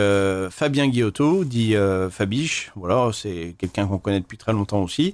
Fabien 0.49 0.87
Guillotto, 0.87 1.43
dit 1.43 1.75
Fabiche. 2.09 2.71
Voilà, 2.75 3.11
c'est 3.13 3.53
quelqu'un 3.59 3.85
qu'on 3.85 3.99
connaît 3.99 4.21
depuis 4.21 4.39
très 4.39 4.53
longtemps 4.53 4.81
aussi. 4.81 5.13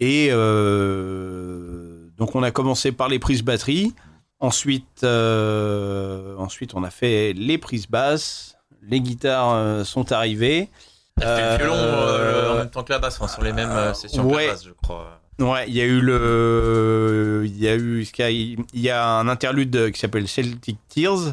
Et 0.00 0.30
donc 2.16 2.34
on 2.34 2.42
a 2.42 2.50
commencé 2.50 2.90
par 2.90 3.08
les 3.08 3.18
prises 3.18 3.42
batterie. 3.42 3.92
Ensuite, 4.44 5.04
euh, 5.04 6.36
ensuite, 6.36 6.74
on 6.74 6.84
a 6.84 6.90
fait 6.90 7.32
les 7.32 7.56
prises 7.56 7.86
basses, 7.86 8.58
les 8.82 9.00
guitares 9.00 9.54
euh, 9.54 9.84
sont 9.84 10.12
arrivées. 10.12 10.68
Elle 11.18 11.26
fait 11.26 11.52
le 11.52 11.64
violon 11.64 11.74
euh, 11.78 12.52
en 12.52 12.56
même 12.56 12.68
temps 12.70 12.82
que 12.82 12.92
la 12.92 12.98
basse, 12.98 13.18
enfin, 13.18 13.32
sur 13.32 13.42
les 13.42 13.54
mêmes 13.54 13.94
sessions 13.94 14.28
que 14.28 14.34
ouais. 14.34 14.46
la 14.48 14.52
basse, 14.52 14.66
je 14.66 14.72
crois. 14.72 15.18
Ouais, 15.38 15.64
il 15.66 15.74
y 15.74 15.80
a 15.80 15.84
eu 15.86 15.98
le, 15.98 17.44
il 17.46 17.58
y 17.58 17.68
a 17.68 17.74
eu, 17.74 18.06
il 18.18 18.80
y 18.80 18.90
a- 18.90 19.08
un 19.16 19.28
interlude 19.28 19.90
qui 19.92 19.98
s'appelle 19.98 20.28
Celtic 20.28 20.76
Tears 20.90 21.32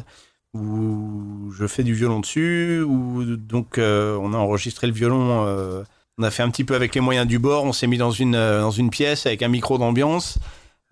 où 0.54 1.52
je 1.54 1.66
fais 1.66 1.82
du 1.82 1.92
violon 1.92 2.20
dessus, 2.20 2.80
où 2.80 3.24
donc 3.36 3.74
on 3.76 4.32
a 4.32 4.36
enregistré 4.38 4.86
le 4.86 4.94
violon. 4.94 5.84
on 6.16 6.22
a 6.22 6.30
fait 6.30 6.42
un 6.42 6.48
petit 6.48 6.64
peu 6.64 6.74
avec 6.74 6.94
les 6.94 7.02
moyens 7.02 7.26
du 7.26 7.38
bord. 7.38 7.64
On 7.64 7.74
s'est 7.74 7.86
mis 7.86 7.98
dans 7.98 8.10
une 8.10 8.32
dans 8.32 8.70
une 8.70 8.88
pièce 8.88 9.26
avec 9.26 9.42
un 9.42 9.48
micro 9.48 9.76
d'ambiance. 9.76 10.38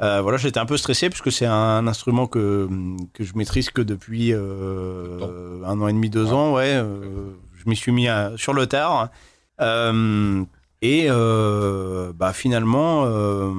Euh, 0.03 0.21
voilà, 0.23 0.39
j'étais 0.39 0.59
un 0.59 0.67
peu 0.67 0.77
stressé 0.79 1.11
parce 1.11 1.21
que 1.21 1.31
c'est 1.31 1.47
un 1.47 1.87
instrument 1.87 2.27
que 2.27 2.69
que 3.13 3.23
je 3.25 3.37
maîtrise 3.37 3.69
que 3.71 3.83
depuis 3.83 4.33
euh, 4.33 5.63
un 5.65 5.81
an 5.81 5.89
et 5.89 5.93
demi, 5.93 6.09
deux 6.11 6.33
ans. 6.33 6.55
Ouais, 6.55 6.73
euh, 6.75 7.31
je 7.57 7.69
m'y 7.69 7.77
suis 7.77 7.93
mis 7.93 8.09
à- 8.09 8.33
sur 8.37 8.55
le 8.55 8.67
tard. 8.67 9.09
Euh, 9.61 10.43
et 10.83 11.07
euh, 11.11 12.13
bah 12.15 12.33
finalement, 12.33 13.03
euh, 13.05 13.53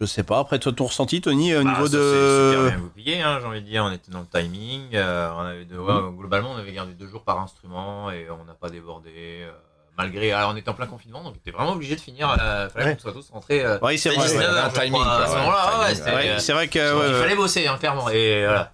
je 0.00 0.04
sais 0.06 0.24
pas. 0.24 0.40
Après 0.40 0.58
toi, 0.58 0.72
ton 0.72 0.86
ressenti, 0.86 1.20
Tony, 1.20 1.54
au 1.54 1.62
Bah, 1.62 1.70
niveau 1.70 1.86
ça 1.86 1.92
s'est 1.92 2.50
super 2.50 2.62
de. 2.64 2.68
bien 2.70 2.78
goupillé, 2.80 3.22
hein, 3.22 3.38
j'ai 3.40 3.46
envie 3.46 3.62
de 3.62 3.66
dire. 3.66 3.84
On 3.84 3.92
était 3.92 4.10
dans 4.10 4.20
le 4.20 4.26
timing. 4.40 4.82
euh, 4.94 5.30
on 5.36 5.40
avait 5.40 5.64
deux- 5.66 5.78
ouais, 5.78 5.92
Mm. 6.02 6.16
globalement, 6.18 6.50
on 6.52 6.56
avait 6.58 6.72
gardé 6.72 6.94
deux 6.94 7.06
jours 7.06 7.22
par 7.22 7.38
instrument 7.40 8.10
et 8.10 8.26
on 8.28 8.44
n'a 8.44 8.54
pas 8.54 8.70
débordé. 8.70 9.46
Euh, 9.90 9.94
malgré. 9.98 10.32
Alors, 10.32 10.50
on 10.52 10.56
était 10.56 10.68
en 10.68 10.74
plein 10.74 10.86
confinement, 10.86 11.22
donc 11.22 11.34
on 11.34 11.38
était 11.38 11.50
vraiment 11.56 11.72
obligé 11.72 11.94
de 11.96 12.00
finir. 12.00 12.30
Il 12.34 12.70
fallait 12.72 12.86
Ouais. 12.86 12.94
qu'on 12.96 13.00
soit 13.02 13.12
tous 13.12 13.30
rentrés. 13.30 13.64
euh, 13.64 13.78
Oui, 13.82 13.98
c'est 13.98 14.10
à 14.10 14.12
vrai. 14.14 14.26
19 14.26 14.38
ouais, 14.40 14.44
heures, 14.46 14.64
un 14.64 14.68
je 14.70 14.74
timing, 14.74 14.92
crois, 14.92 15.04
quoi, 15.04 15.14
à 15.22 15.26
ce 15.26 15.32
ouais, 15.32 15.38
moment-là, 15.38 15.78
ouais, 15.80 15.84
ouais. 15.86 15.94
c'était, 15.94 16.10
Ouais, 16.14 16.28
euh, 16.30 16.38
c'est 16.38 16.52
vrai 16.52 16.68
que. 16.68 17.08
il 17.08 17.14
fallait 17.22 17.36
bosser, 17.36 17.66
hein, 17.66 17.76
clairement. 17.78 18.08
Et 18.10 18.44
voilà. 18.46 18.72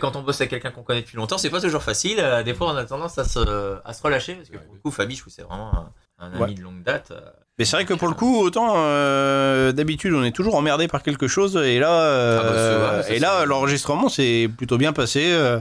Quand 0.00 0.16
on 0.16 0.22
bosse 0.22 0.40
avec 0.40 0.50
quelqu'un 0.50 0.70
qu'on 0.72 0.82
connaît 0.82 1.02
depuis 1.02 1.16
longtemps, 1.16 1.38
c'est 1.38 1.50
pas 1.50 1.60
toujours 1.60 1.82
facile. 1.84 2.18
Euh, 2.18 2.42
Des 2.42 2.52
fois, 2.54 2.72
on 2.72 2.76
a 2.76 2.84
tendance 2.84 3.16
à 3.18 3.24
se, 3.24 3.76
à 3.84 3.92
se 3.92 4.02
relâcher. 4.02 4.34
Parce 4.34 4.48
que 4.48 4.56
pour 4.56 4.74
le 4.74 4.80
coup, 4.80 4.90
Fabi, 4.90 5.14
je 5.14 5.20
trouve 5.20 5.30
que 5.32 5.36
c'est 5.36 5.46
vraiment 5.46 5.70
un, 6.18 6.26
un 6.26 6.32
ami 6.32 6.40
Ouais. 6.42 6.54
de 6.54 6.62
longue 6.62 6.82
date. 6.82 7.12
euh, 7.12 7.20
Mais 7.58 7.64
c'est 7.64 7.76
vrai 7.76 7.84
que 7.84 7.94
pour 7.94 8.08
le 8.08 8.14
coup, 8.14 8.40
autant 8.40 8.72
euh, 8.76 9.70
d'habitude, 9.70 10.14
on 10.14 10.24
est 10.24 10.32
toujours 10.34 10.56
emmerdé 10.56 10.88
par 10.88 11.02
quelque 11.04 11.28
chose, 11.28 11.56
et 11.56 11.78
là, 11.78 11.92
euh, 11.92 12.40
Ah 12.40 13.02
bah, 13.02 13.08
et 13.14 13.18
là, 13.20 13.44
l'enregistrement 13.44 14.08
s'est 14.08 14.48
plutôt 14.56 14.78
bien 14.78 14.92
passé. 14.92 15.30
euh, 15.32 15.60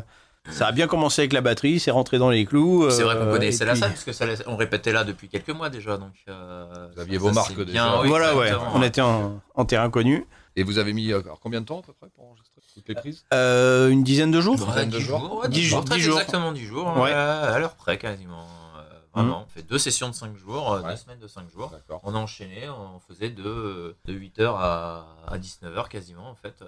ça 0.50 0.68
a 0.68 0.72
bien 0.72 0.88
commencé 0.88 1.22
avec 1.22 1.34
la 1.34 1.42
batterie, 1.42 1.80
c'est 1.80 1.92
rentré 1.92 2.18
dans 2.18 2.30
les 2.30 2.46
clous. 2.46 2.90
C'est 2.90 3.04
vrai 3.04 3.16
qu'on 3.16 3.22
euh, 3.28 3.32
connaissait 3.32 3.66
la 3.66 3.74
puis- 3.74 3.82
salle, 3.82 3.92
parce 3.92 4.04
que 4.04 4.12
ça, 4.14 4.26
on 4.48 4.56
répétait 4.58 4.92
là 4.92 5.04
depuis 5.04 5.28
quelques 5.30 5.50
mois 5.52 5.70
déjà. 5.70 5.98
Donc, 5.98 6.14
euh, 6.28 6.88
Vous 6.96 7.00
aviez 7.02 7.16
ça, 7.18 7.22
vos 7.22 7.28
ça, 7.30 7.34
marques 7.34 7.58
déjà. 7.58 7.72
bien, 7.72 8.02
oui, 8.02 8.08
voilà, 8.08 8.36
ouais, 8.36 8.52
on 8.74 8.82
était 8.82 9.02
en, 9.02 9.40
en 9.56 9.66
terrain 9.66 9.90
connu. 9.90 10.26
Et 10.58 10.64
vous 10.64 10.80
avez 10.80 10.92
mis 10.94 11.12
euh, 11.14 11.22
alors, 11.22 11.40
combien 11.40 11.62
de 11.62 11.66
temps 11.66 11.80
à 11.80 11.82
peu 11.84 11.94
près 11.94 12.10
pour 12.10 12.26
enregistrer 12.26 12.60
toutes 12.74 12.88
les 12.90 12.96
prises? 12.96 13.24
Euh, 13.34 13.88
une 13.90 14.04
dizaine 14.04 14.32
de 14.32 14.42
jours. 14.42 14.56
Une 14.56 14.62
Ouais, 14.64 14.68
dizaine 14.70 14.90
de 14.90 14.98
10 14.98 15.04
jours. 15.04 15.20
jours, 15.20 15.40
ouais, 15.44 15.48
10 15.48 15.60
10 15.62 15.64
jours, 15.66 15.86
très 15.86 15.96
10 15.96 16.02
jours. 16.02 16.14
exactement 16.20 16.52
10 16.52 16.66
jours, 16.66 16.98
Ouais. 16.98 17.12
à 17.14 17.58
l'heure 17.60 17.76
près 17.76 17.98
quasiment. 17.98 18.48
euh, 18.78 18.82
vraiment, 19.14 19.46
on 19.46 19.50
fait 19.50 19.62
deux 19.66 19.78
sessions 19.78 20.10
de 20.10 20.14
5 20.16 20.36
jours, 20.36 20.72
Ouais. 20.84 20.92
deux 20.92 20.98
semaines 20.98 21.20
de 21.20 21.28
5 21.28 21.50
jours. 21.52 21.72
On 22.04 22.16
a 22.16 22.18
enchaîné, 22.18 22.68
on 22.70 23.00
faisait 23.08 23.30
de, 23.30 23.96
de 24.06 24.14
8h 24.14 24.56
à, 24.58 25.06
à 25.28 25.38
19h 25.38 25.88
quasiment 25.88 26.30
en 26.30 26.36
fait. 26.36 26.64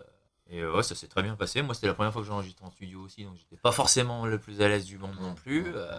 Et 0.49 0.59
euh, 0.61 0.75
ouais, 0.75 0.83
ça 0.83 0.93
s'est 0.95 1.07
très 1.07 1.23
bien 1.23 1.35
passé. 1.35 1.61
Moi, 1.61 1.73
c'était 1.73 1.87
la 1.87 1.93
première 1.93 2.11
fois 2.13 2.21
que 2.21 2.27
j'enregistrais 2.27 2.65
en 2.65 2.71
studio 2.71 3.01
aussi, 3.01 3.23
donc 3.23 3.35
j'étais 3.37 3.55
pas 3.57 3.71
forcément 3.71 4.25
le 4.25 4.37
plus 4.37 4.61
à 4.61 4.67
l'aise 4.67 4.85
du 4.85 4.97
monde 4.97 5.15
non 5.21 5.33
plus. 5.35 5.71
euh, 5.73 5.97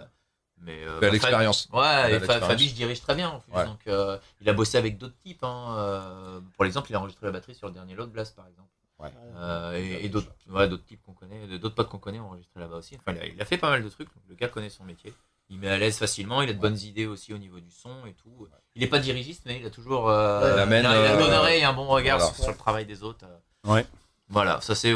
mais 0.61 0.83
euh, 0.85 0.99
Belle 0.99 1.09
bah, 1.11 1.15
expérience. 1.17 1.67
Fab- 1.71 1.79
Ouais, 1.81 2.15
et. 2.15 2.19
Fabi, 2.21 2.69
je 2.69 2.75
dirige 2.75 3.01
très 3.01 3.15
bien 3.15 3.29
en 3.29 3.39
plus. 3.39 3.51
Ouais. 3.51 3.65
Donc, 3.65 3.79
euh, 3.87 4.17
il 4.39 4.49
a 4.49 4.53
bossé 4.53 4.77
avec 4.77 4.97
d'autres 4.97 5.17
types. 5.17 5.43
hein, 5.43 5.75
euh, 5.77 6.39
pour 6.53 6.63
l'exemple, 6.63 6.89
il 6.91 6.95
a 6.95 6.99
enregistré 6.99 7.25
la 7.25 7.31
batterie 7.33 7.55
sur 7.55 7.67
le 7.67 7.73
dernier 7.73 7.95
Load 7.95 8.09
Blast 8.11 8.35
par 8.35 8.47
exemple. 8.47 8.69
Ouais. 8.97 9.09
Euh, 9.35 9.73
et 9.73 10.05
et 10.05 10.09
d'autres 10.09 10.31
ouais, 10.49 10.69
types 10.87 11.01
qu'on 11.03 11.11
connaît, 11.11 11.45
d'autres 11.57 11.75
potes 11.75 11.89
qu'on 11.89 11.97
connaît 11.99 12.19
ont 12.19 12.27
enregistré 12.27 12.61
là-bas 12.61 12.77
aussi. 12.77 12.95
Enfin, 12.95 13.11
il 13.17 13.19
a, 13.21 13.25
il 13.25 13.41
a 13.41 13.45
fait 13.45 13.57
pas 13.57 13.69
mal 13.69 13.83
de 13.83 13.89
trucs. 13.89 14.07
donc 14.07 14.23
le 14.29 14.35
gars 14.35 14.47
connaît 14.47 14.69
son 14.69 14.85
métier. 14.85 15.13
Il 15.49 15.59
met 15.59 15.67
à 15.67 15.77
l'aise 15.77 15.97
facilement. 15.97 16.41
Il 16.41 16.49
a 16.49 16.53
de 16.53 16.59
bonnes 16.59 16.79
idées 16.79 17.05
aussi 17.05 17.33
au 17.33 17.37
niveau 17.37 17.59
du 17.59 17.71
son 17.71 18.05
et 18.05 18.13
tout. 18.13 18.47
Il 18.75 18.81
n'est 18.81 18.87
pas 18.87 18.99
dirigiste, 18.99 19.43
mais 19.45 19.59
il 19.59 19.65
a 19.65 19.69
toujours 19.69 20.09
euh, 20.09 20.53
Il 20.55 20.59
amène, 20.61 20.83
il 20.83 20.87
a, 20.87 20.91
il 20.97 21.05
a 21.07 21.11
une 21.13 21.19
bonne 21.19 21.29
euh, 21.33 21.39
oreille 21.39 21.59
et 21.59 21.65
un 21.65 21.73
bon 21.73 21.87
regard 21.87 22.17
voilà. 22.19 22.33
sur, 22.33 22.43
sur 22.43 22.51
le 22.53 22.57
travail 22.57 22.85
des 22.85 23.03
autres. 23.03 23.25
Ouais. 23.65 23.85
Voilà, 24.29 24.59
ça 24.61 24.75
c'est 24.75 24.89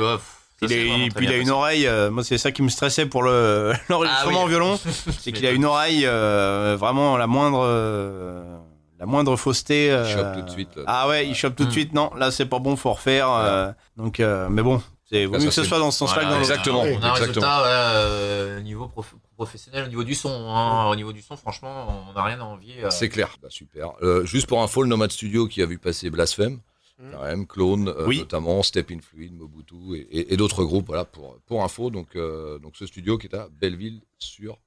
Il 0.61 0.71
et 0.71 1.09
puis 1.15 1.25
il 1.25 1.31
a 1.31 1.35
une 1.37 1.43
passé. 1.43 1.51
oreille, 1.51 1.87
euh, 1.87 2.09
moi 2.11 2.23
c'est 2.23 2.37
ça 2.37 2.51
qui 2.51 2.61
me 2.63 2.69
stressait 2.69 3.05
pour 3.05 3.23
le 3.23 3.73
l'enregistrement 3.89 4.31
Ah 4.31 4.37
oui. 4.39 4.43
en 4.43 4.47
violon, 4.47 4.79
c'est 5.19 5.31
qu'il 5.31 5.45
a 5.45 5.51
une 5.51 5.65
oreille 5.65 6.05
euh, 6.05 6.75
vraiment 6.77 7.15
la 7.17 7.27
moindre 7.27 7.61
euh, 7.63 8.57
la 8.99 9.05
moindre 9.05 9.35
fausseté. 9.37 9.89
euh, 9.91 10.05
chope 10.05 10.33
tout 10.35 10.41
de 10.41 10.49
suite, 10.49 10.75
là. 10.75 10.83
Ah 10.87 11.07
ouais, 11.07 11.25
il 11.27 11.35
chope 11.35 11.55
tout 11.55 11.65
de 11.65 11.71
suite. 11.71 11.93
Non, 11.93 12.11
là 12.15 12.31
c'est 12.31 12.45
pas 12.47 12.59
bon, 12.59 12.75
faut 12.75 12.91
refaire. 12.93 13.31
euh, 13.31 13.71
donc, 13.95 14.19
euh, 14.19 14.47
mais 14.49 14.61
bon, 14.61 14.81
c'est 15.09 15.25
vaut 15.25 15.33
Là, 15.33 15.39
mieux 15.39 15.45
que 15.45 15.51
ce 15.51 15.63
soit 15.63 15.79
dans 15.79 15.91
ce 15.91 15.99
sens-là 15.99 16.23
Voilà, 16.23 16.39
exactement. 16.39 16.81
On 16.81 16.83
a 16.83 16.87
un 16.87 16.91
exactement. 16.91 17.15
résultat 17.15 17.57
voilà, 17.59 17.89
euh, 17.93 18.57
au 18.57 18.61
niveau 18.61 18.87
prof- 18.89 19.15
professionnel, 19.37 19.85
au 19.85 19.87
niveau 19.87 20.03
du 20.03 20.15
son. 20.15 20.29
hein. 20.49 20.89
Au 20.89 20.95
niveau 20.97 21.13
du 21.13 21.21
son, 21.21 21.37
franchement, 21.37 22.03
on 22.09 22.13
n'a 22.13 22.23
rien 22.23 22.39
à 22.41 22.43
envier. 22.43 22.83
euh. 22.83 22.89
C'est 22.89 23.07
clair. 23.07 23.29
Bah, 23.41 23.47
super. 23.49 23.91
Euh, 24.01 24.25
juste 24.25 24.47
pour 24.47 24.61
info, 24.61 24.81
le 24.83 24.89
Nomad 24.89 25.09
Studio 25.11 25.47
qui 25.47 25.61
a 25.61 25.65
vu 25.65 25.77
passer 25.77 26.09
Blasphème, 26.09 26.59
Mm. 26.99 27.11
quand 27.13 27.23
même, 27.23 27.47
Clone, 27.47 27.87
euh, 27.87 28.05
Oui. 28.07 28.19
notamment, 28.19 28.61
Step 28.61 28.91
in 28.91 28.99
Fluid, 29.01 29.33
Mobutu 29.33 29.95
et, 29.95 29.99
et- 30.19 30.33
et 30.33 30.37
d'autres 30.37 30.63
groupes. 30.65 30.87
Voilà, 30.87 31.05
pour, 31.05 31.37
pour 31.45 31.63
info. 31.63 31.89
Donc, 31.89 32.15
euh, 32.15 32.59
donc, 32.59 32.73
ce 32.75 32.85
studio 32.85 33.17
qui 33.17 33.27
est 33.27 33.35
à 33.35 33.47
Belleville 33.61 34.01
sur 34.17 34.57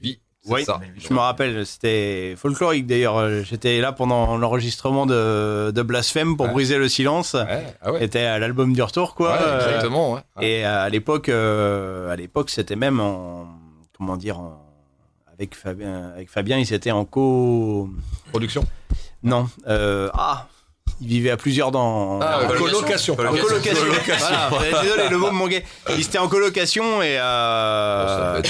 Vie. 0.00 0.18
Oui, 0.48 0.64
ça. 0.64 0.80
je 0.96 1.12
me 1.12 1.18
rappelle, 1.18 1.66
c'était 1.66 2.34
folklorique 2.36 2.86
d'ailleurs. 2.86 3.16
euh, 3.16 3.42
J'étais 3.42 3.80
là 3.80 3.90
pendant 3.92 4.36
l'enregistrement 4.36 5.04
de, 5.06 5.72
de 5.72 5.82
Blasphème 5.82 6.36
pour 6.36 6.46
Ouais. 6.46 6.52
briser 6.52 6.78
le 6.78 6.88
silence. 6.88 7.34
Ouais, 7.34 7.66
ah 7.82 7.90
ouais. 7.92 7.98
C'était 8.00 8.20
à 8.20 8.38
l'album 8.38 8.72
du 8.72 8.80
retour, 8.82 9.14
quoi. 9.16 9.32
Euh, 9.40 9.66
exactement. 9.66 10.20
Et 10.40 10.62
à 10.64 10.88
l'époque, 10.88 11.28
euh, 11.28 12.10
à 12.10 12.14
l'époque, 12.16 12.50
c'était 12.50 12.76
même 12.76 13.00
en 13.00 13.48
comment 13.96 14.16
dire, 14.16 14.38
en- 14.38 14.62
avec 15.32 15.54
Fabien, 15.56 16.10
avec 16.14 16.30
Fabien, 16.30 16.58
ils 16.58 16.72
étaient 16.72 16.92
en 16.92 17.04
co. 17.04 17.88
Production? 18.30 18.64
Non, 19.24 19.48
euh, 19.66 20.08
ah, 20.14 20.46
ils 21.00 21.08
vivaient 21.08 21.30
à 21.30 21.36
plusieurs 21.36 21.70
dans. 21.70 22.20
Ah, 22.20 22.40
en 22.44 22.48
colocation. 22.48 23.14
colocation. 23.14 23.14
en 23.14 23.86
colocation. 23.86 24.26
Voilà, 24.50 24.82
désolé, 24.82 25.08
le 25.10 25.18
mot 25.18 25.30
me 25.30 25.36
manquait. 25.36 25.64
Ils 25.90 26.00
étaient 26.00 26.18
en 26.18 26.28
colocation 26.28 27.02
et 27.02 27.16
ça 27.16 28.36
euh, 28.36 28.42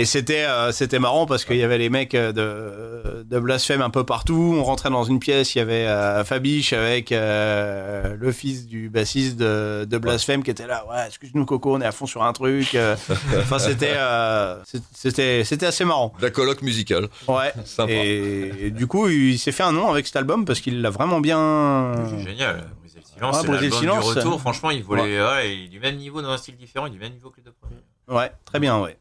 et 0.00 0.04
c'était 0.04 0.44
euh, 0.44 0.70
c'était 0.72 0.98
marrant 1.00 1.26
parce 1.26 1.44
qu'il 1.44 1.56
y 1.56 1.62
avait 1.64 1.76
les 1.76 1.90
mecs 1.90 2.14
euh, 2.14 2.32
de, 2.32 3.24
de 3.24 3.38
blasphème 3.40 3.82
un 3.82 3.90
peu 3.90 4.04
partout. 4.04 4.54
On 4.56 4.62
rentrait 4.62 4.90
dans 4.90 5.02
une 5.04 5.18
pièce, 5.18 5.54
il 5.54 5.58
y 5.58 5.60
avait 5.60 5.86
euh, 5.86 6.24
Fabiche 6.24 6.72
avec 6.72 7.10
euh, 7.12 8.16
le 8.18 8.32
fils 8.32 8.66
du 8.66 8.88
bassiste 8.88 9.36
de, 9.36 9.84
de 9.90 9.98
blasphème 9.98 10.42
qui 10.44 10.50
était 10.52 10.66
là. 10.66 10.84
Ouais, 10.88 11.06
excuse-nous 11.08 11.44
Coco, 11.44 11.74
on 11.74 11.80
est 11.80 11.84
à 11.86 11.92
fond 11.92 12.06
sur 12.06 12.22
un 12.22 12.32
truc. 12.32 12.76
Enfin, 13.38 13.58
c'était 13.58 13.94
euh, 13.96 14.56
c'était 14.94 15.42
c'était 15.44 15.66
assez 15.66 15.84
marrant. 15.84 16.12
La 16.20 16.30
colloque 16.30 16.62
musicale. 16.62 17.08
Ouais. 17.26 17.52
Sympa. 17.64 17.92
Et, 17.92 18.52
et 18.66 18.70
du 18.70 18.86
coup, 18.86 19.08
il 19.08 19.38
s'est 19.38 19.52
fait 19.52 19.64
un 19.64 19.72
nom 19.72 19.90
avec 19.90 20.06
cet 20.06 20.16
album 20.16 20.44
parce 20.44 20.60
qu'il 20.60 20.80
l'a 20.80 20.90
vraiment 20.90 21.20
bien. 21.20 21.92
C'est 22.08 22.28
génial. 22.30 22.64
Briser 22.80 23.00
le 23.00 23.04
silence. 23.04 23.34
Ouais, 23.36 23.42
c'est 23.42 23.48
Briser 23.48 23.66
le 23.66 23.72
silence. 23.72 24.12
Du 24.12 24.18
retour, 24.18 24.40
franchement, 24.40 24.70
il 24.70 24.84
volait 24.84 25.20
ouais, 25.20 25.54
il 25.56 25.64
est 25.64 25.68
du 25.68 25.80
même 25.80 25.96
niveau 25.96 26.22
dans 26.22 26.30
un 26.30 26.36
style 26.38 26.56
différent, 26.56 26.86
il 26.86 26.90
est 26.90 26.92
du 26.92 27.00
même 27.00 27.12
niveau 27.14 27.30
que 27.30 27.38
les 27.38 27.42
deux 27.42 27.52
premiers. 27.60 27.82
Ouais, 28.08 28.30
très 28.44 28.60
bien, 28.60 28.78
ouais. 28.80 28.96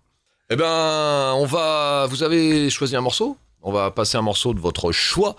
Eh 0.49 0.55
ben, 0.55 1.33
on 1.35 1.45
va. 1.45 2.07
Vous 2.09 2.23
avez 2.23 2.69
choisi 2.69 2.95
un 2.95 3.01
morceau? 3.01 3.37
On 3.63 3.71
va 3.73 3.91
passer 3.91 4.17
un 4.17 4.21
morceau 4.21 4.53
de 4.53 4.59
votre 4.61 4.93
choix. 4.93 5.35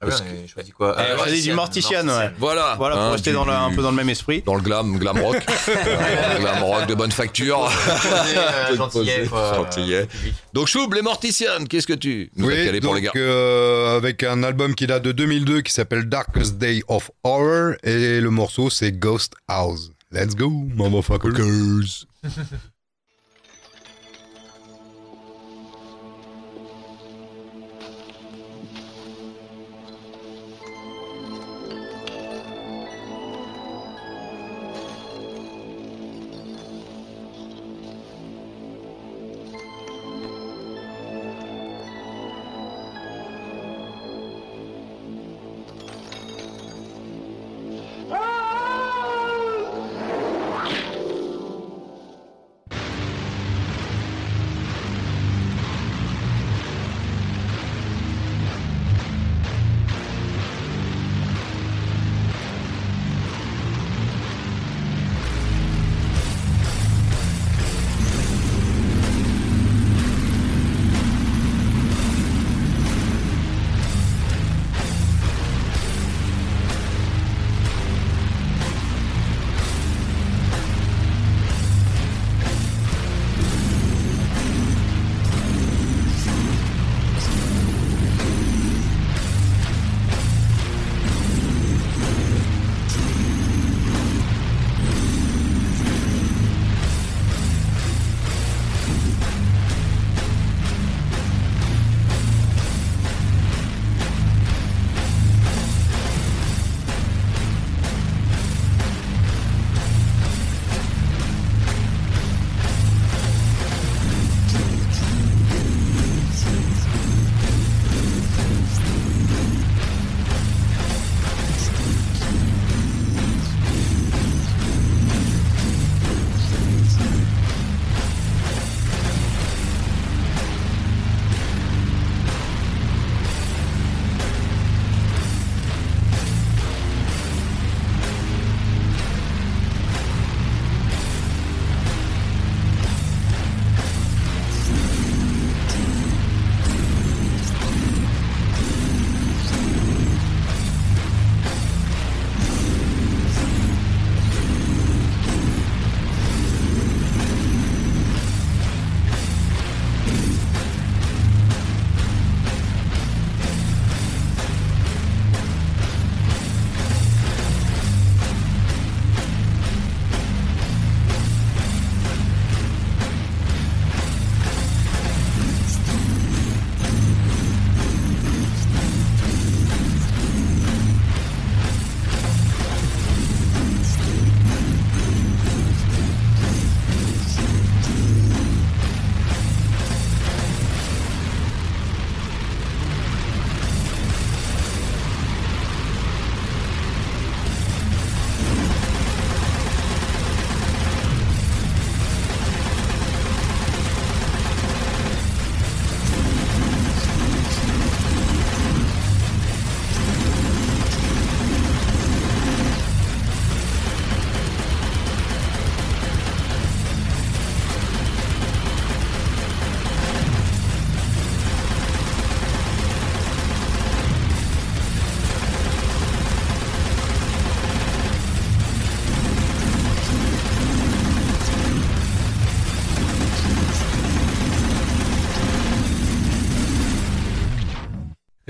Ah 0.00 0.06
on 0.06 0.08
a 0.08 0.46
choisi 0.46 0.70
quoi? 0.70 0.96
Eh, 0.98 1.20
Euh, 1.20 1.30
dit 1.30 1.42
du 1.42 1.52
Mortician, 1.52 2.08
ouais. 2.08 2.30
Voilà. 2.38 2.74
Voilà, 2.78 2.94
pour 2.94 3.04
hein, 3.04 3.10
rester 3.10 3.30
du- 3.30 3.36
dans 3.36 3.44
le- 3.44 3.52
un 3.52 3.74
peu 3.74 3.82
dans 3.82 3.90
le 3.90 3.96
même 3.96 4.08
esprit. 4.08 4.42
dans 4.46 4.54
le 4.54 4.62
glam, 4.62 4.96
glam 4.98 5.18
rock. 5.18 5.36
Euh, 5.68 6.38
glam 6.38 6.62
rock 6.62 6.86
de 6.86 6.94
bonne 6.94 7.12
facture. 7.12 7.66
Euh, 7.66 8.76
Gentillet, 8.76 9.26
quoi. 9.28 9.56
Gentillet. 9.56 10.02
euh. 10.02 10.06
Donc 10.54 10.68
Choub, 10.68 10.94
les 10.94 11.02
Morticians, 11.02 11.64
qu'est-ce 11.68 11.86
que 11.88 11.92
tu 11.92 12.30
nous 12.36 12.46
as 12.48 12.52
Oui, 12.54 12.64
calé 12.64 12.80
pour 12.80 12.94
les 12.94 13.02
gars? 13.02 13.08
donc 13.08 13.16
euh, 13.16 13.96
avec 13.98 14.22
un 14.22 14.42
album 14.42 14.74
qui 14.74 14.86
date 14.86 15.02
de 15.02 15.12
2002 15.12 15.60
qui 15.60 15.72
s'appelle 15.72 16.08
Darkest 16.08 16.56
Day 16.56 16.82
of 16.88 17.10
Horror 17.24 17.72
et 17.82 18.20
le 18.20 18.30
morceau 18.30 18.70
c'est 18.70 18.92
Ghost 18.92 19.34
House. 19.48 19.90
Let's 20.12 20.34
go, 20.34 20.48
motherfuckers. 20.48 22.06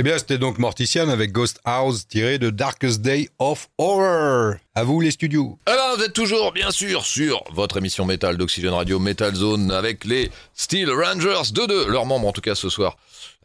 bien, 0.06 0.18
c'était 0.18 0.38
donc 0.38 0.60
Mortician 0.60 1.08
avec 1.08 1.32
Ghost 1.32 1.58
House 1.64 2.06
tiré 2.06 2.38
de 2.38 2.50
Darkest 2.50 3.00
Day 3.00 3.28
of 3.40 3.68
Horror. 3.76 4.54
À 4.76 4.84
vous 4.84 5.00
les 5.00 5.10
studios. 5.10 5.58
Alors, 5.66 5.96
vous 5.96 6.04
êtes 6.04 6.12
toujours, 6.12 6.52
bien 6.52 6.70
sûr, 6.70 7.04
sur 7.04 7.42
votre 7.52 7.78
émission 7.78 8.04
métal 8.04 8.36
d'Oxygène 8.36 8.70
Radio 8.70 9.00
Metal 9.00 9.34
Zone 9.34 9.72
avec 9.72 10.04
les 10.04 10.30
Steel 10.54 10.92
Rangers 10.92 11.50
2-2, 11.52 11.88
leurs 11.88 12.06
membres 12.06 12.28
en 12.28 12.30
tout 12.30 12.40
cas 12.40 12.54
ce 12.54 12.68
soir. 12.68 12.96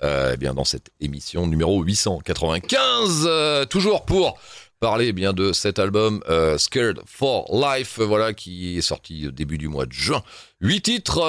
Euh, 0.04 0.34
eh 0.36 0.38
bien, 0.38 0.54
dans 0.54 0.63
cette 0.63 0.91
émission 1.00 1.47
numéro 1.47 1.82
895, 1.82 3.26
euh, 3.26 3.65
toujours 3.65 4.06
pour 4.06 4.38
parler 4.80 5.08
eh 5.08 5.13
bien 5.13 5.34
de 5.34 5.54
cet 5.54 5.80
album 5.80 6.21
euh, 6.30 6.60
Scared 6.60 7.02
for 7.08 7.47
Life, 7.52 7.97
voilà 7.97 8.34
qui 8.34 8.78
est 8.78 8.82
sorti 8.82 9.28
au 9.28 9.32
début 9.32 9.58
du 9.58 9.67
mois 9.67 9.88
de 9.88 9.93
juin. 9.93 10.21
Huit 10.60 10.84
titres. 10.84 11.21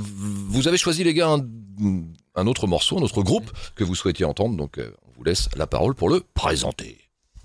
vous 0.00 0.66
avez 0.66 0.78
choisi 0.78 1.04
les 1.04 1.14
gars 1.14 1.36
un 2.34 2.46
autre 2.46 2.66
morceau, 2.66 2.98
un 2.98 3.02
autre 3.02 3.22
groupe 3.22 3.50
que 3.74 3.84
vous 3.84 3.94
souhaitiez 3.94 4.24
entendre, 4.24 4.56
donc 4.56 4.78
euh, 4.78 4.90
on 5.06 5.12
vous 5.16 5.24
laisse 5.24 5.48
la 5.56 5.66
parole 5.66 5.94
pour 5.94 6.08
le 6.08 6.22
présenter. 6.34 6.98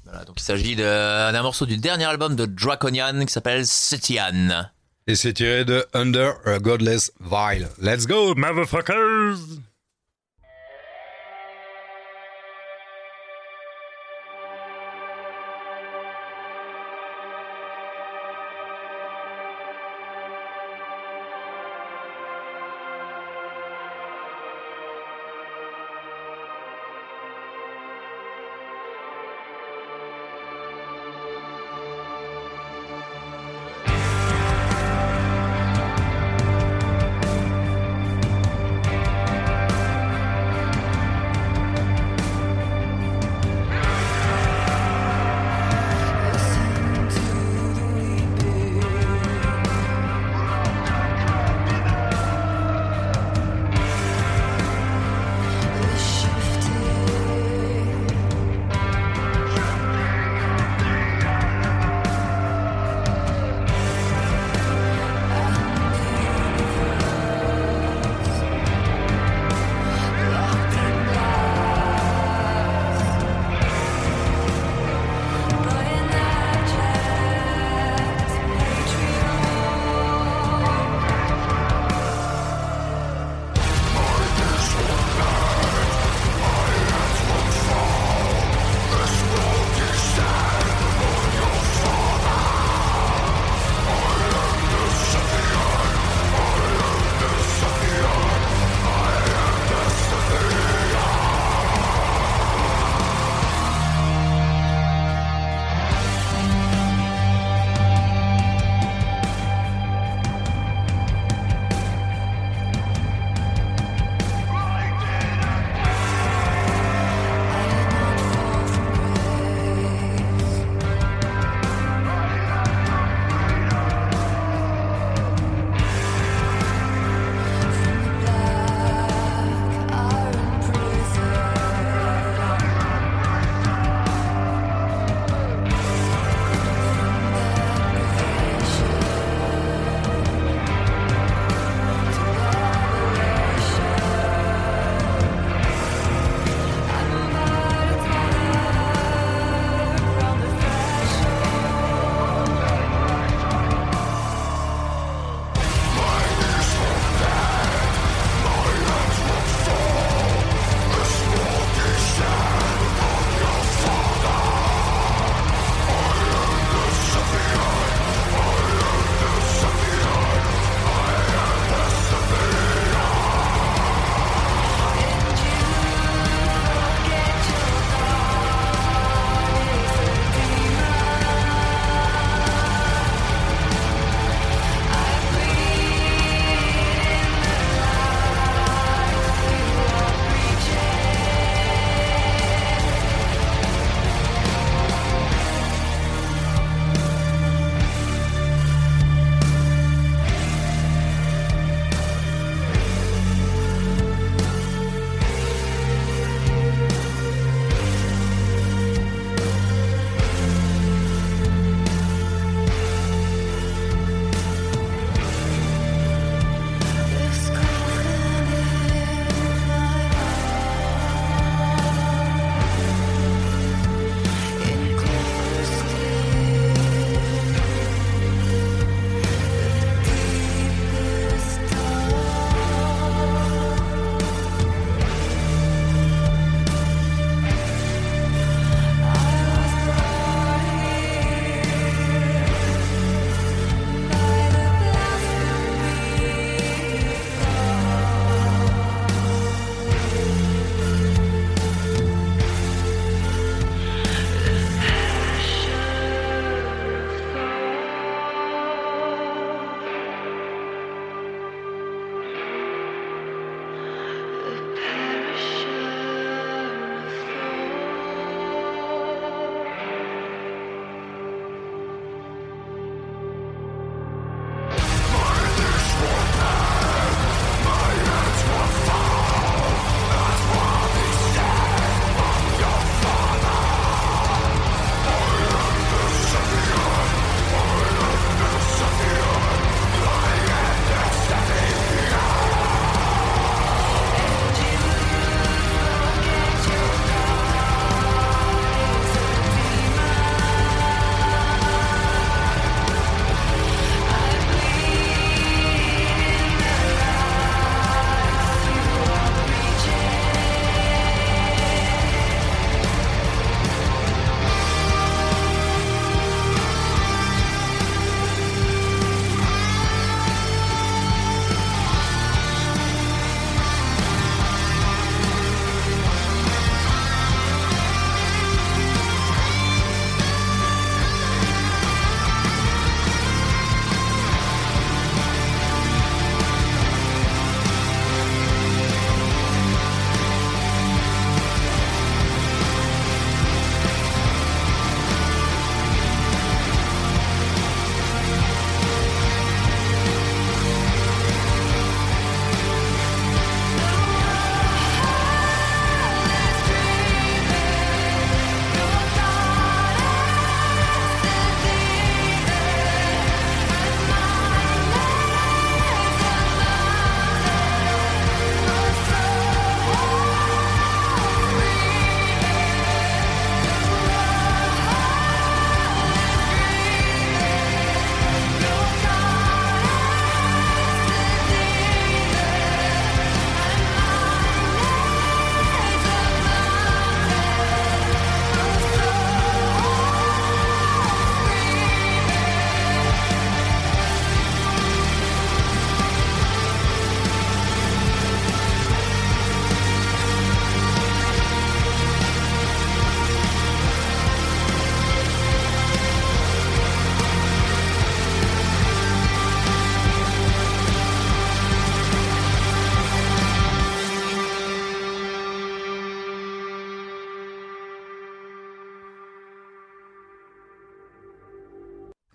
Voilà, 0.06 0.23
donc 0.23 0.39
il 0.39 0.43
s'agit 0.43 0.76
d'un 0.76 1.41
morceau 1.41 1.65
du 1.65 1.78
dernier 1.78 2.06
album 2.06 2.36
de 2.36 2.45
Draconian 2.45 3.26
qui 3.26 3.34
s'appelle 3.34 3.65
Setian. 3.65 4.69
Et 5.06 5.15
c'est 5.15 5.34
tiré 5.34 5.65
de 5.65 5.86
Under 5.93 6.36
a 6.45 6.60
Godless 6.60 7.12
Vile. 7.19 7.67
Let's 7.82 8.08
go, 8.08 8.34
motherfuckers! 8.36 9.60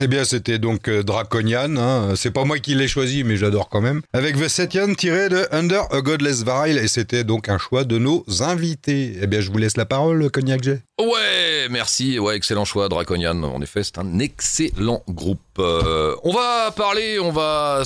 Eh 0.05 0.09
bien, 0.09 0.25
c'était 0.25 0.59
donc 0.59 0.89
euh, 0.89 1.05
Draconian. 1.05 1.77
hein. 1.77 2.15
C'est 2.17 2.33
pas 2.33 2.45
moi 2.45 2.59
qui 2.59 2.75
l'ai 2.75 2.89
choisi, 2.89 3.23
mais 3.23 3.37
j'adore 3.37 3.69
quand 3.69 3.81
même. 3.81 4.03
Avec 4.13 4.37
The 4.37 4.49
Setyan 4.49 4.95
tiré 4.95 5.29
de 5.29 5.47
Under 5.53 5.83
a 5.93 6.01
Godless 6.01 6.43
Vile. 6.45 6.79
Et 6.79 6.89
c'était 6.89 7.23
donc 7.23 7.49
un 7.49 7.57
choix 7.57 7.85
de 7.85 7.99
nos 7.99 8.25
invités. 8.41 9.17
Eh 9.23 9.29
bien, 9.29 9.41
je 9.41 9.53
vous 9.53 9.59
laisse 9.59 9.77
la 9.77 9.85
parole, 9.85 10.29
Cognac 10.33 10.61
J. 10.65 10.71
Ouais, 11.01 11.69
merci. 11.71 12.19
Ouais, 12.19 12.35
excellent 12.37 12.65
choix, 12.65 12.89
Draconian. 12.89 13.45
En 13.45 13.63
effet, 13.63 13.85
c'est 13.85 13.99
un 13.99 14.19
excellent 14.19 15.05
groupe. 15.09 15.39
Euh, 15.61 16.17
on 16.25 16.33
va 16.33 16.73
parler, 16.73 17.21
on 17.21 17.31
va 17.31 17.85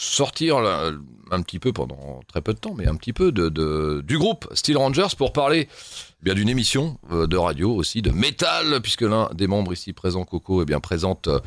sortir 0.00 0.60
là, 0.60 0.90
un 1.30 1.42
petit 1.42 1.58
peu 1.58 1.72
pendant 1.72 2.20
très 2.28 2.40
peu 2.40 2.54
de 2.54 2.58
temps, 2.58 2.74
mais 2.76 2.86
un 2.86 2.94
petit 2.94 3.12
peu 3.12 3.32
de, 3.32 3.48
de- 3.48 4.02
du 4.06 4.16
groupe 4.16 4.48
Steel 4.54 4.76
Rangers 4.78 5.08
pour 5.18 5.32
parler 5.32 5.68
eh 6.20 6.24
bien 6.24 6.34
d'une 6.34 6.48
émission 6.48 6.98
euh, 7.12 7.26
de 7.26 7.36
radio 7.36 7.72
aussi 7.74 8.00
de 8.02 8.10
métal, 8.10 8.80
puisque 8.80 9.02
l'un 9.02 9.28
des 9.34 9.46
membres 9.46 9.72
ici 9.72 9.92
présent, 9.92 10.24
Coco, 10.24 10.62
est 10.62 10.64
bien 10.64 10.80
présente 10.80 11.28
euh, 11.28 11.38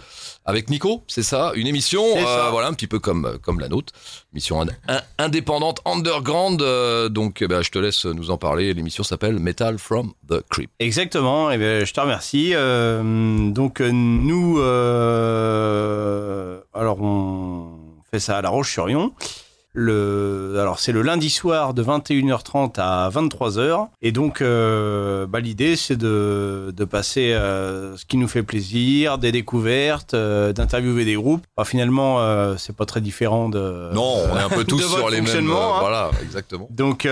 avec 0.46 0.70
Nico. 0.70 1.04
C'est 1.08 1.24
ça, 1.24 1.52
une 1.56 1.66
émission, 1.68 2.04
ça. 2.16 2.48
euh, 2.48 2.50
voilà, 2.52 2.68
un 2.68 2.74
petit 2.74 2.88
peu 2.88 3.00
comme 3.00 3.38
comme 3.42 3.60
la 3.60 3.70
nôtre, 3.70 3.94
émission 4.34 4.62
ind- 4.62 4.72
in- 4.88 5.02
indépendante, 5.18 5.80
underground. 5.86 6.60
donc, 7.12 7.42
eh 7.42 7.64
je 7.64 7.72
te 7.72 7.80
laisse 7.80 8.06
nous 8.06 8.32
en 8.32 8.38
parler. 8.38 8.74
L'émission 8.74 9.04
s'appelle 9.04 9.40
Metal 9.40 9.78
from 9.80 10.14
the 10.30 10.42
Crypt. 10.50 10.72
Exactement, 10.80 11.52
et 11.52 11.58
ben, 11.58 11.86
je 11.86 11.94
te 11.94 12.00
remercie. 12.02 12.52
Donc 13.54 13.80
nous, 13.82 14.60
alors 16.74 17.02
on 17.02 17.78
fait 18.14 18.20
ça 18.20 18.40
à 18.40 18.42
La 18.42 18.50
Roche-sur-Yon. 18.50 19.14
Le, 19.74 20.58
alors 20.60 20.80
c'est 20.80 20.92
le 20.92 21.02
lundi 21.02 21.30
soir 21.30 21.74
de 21.74 21.82
21h30 21.82 22.74
à 22.78 23.10
23h 23.10 23.88
et 24.02 24.12
donc 24.12 24.42
euh, 24.42 25.26
bah, 25.28 25.40
l'idée 25.40 25.78
c'est 25.78 25.96
de, 25.96 26.74
de 26.76 26.84
passer 26.86 27.32
euh, 27.32 27.96
ce 27.96 28.04
qui 28.06 28.18
nous 28.18 28.28
fait 28.28 28.44
plaisir, 28.44 29.18
des 29.18 29.32
découvertes, 29.32 30.14
euh, 30.14 30.52
d'interviewer 30.52 31.06
des 31.06 31.16
groupes. 31.16 31.46
Bah, 31.56 31.64
finalement 31.64 32.20
c'est 32.58 32.76
pas 32.76 32.86
très 32.86 33.00
différent 33.00 33.48
de 33.48 33.94
Non, 33.94 34.16
on 34.32 34.38
est 34.38 34.42
un 34.42 34.50
peu 34.50 34.64
tous 34.66 34.82
sur 34.82 35.10
les 35.10 35.22
mêmes. 35.22 35.50
hein. 35.52 35.78
Voilà, 35.80 36.12
exactement. 36.22 36.68
Donc, 36.70 37.06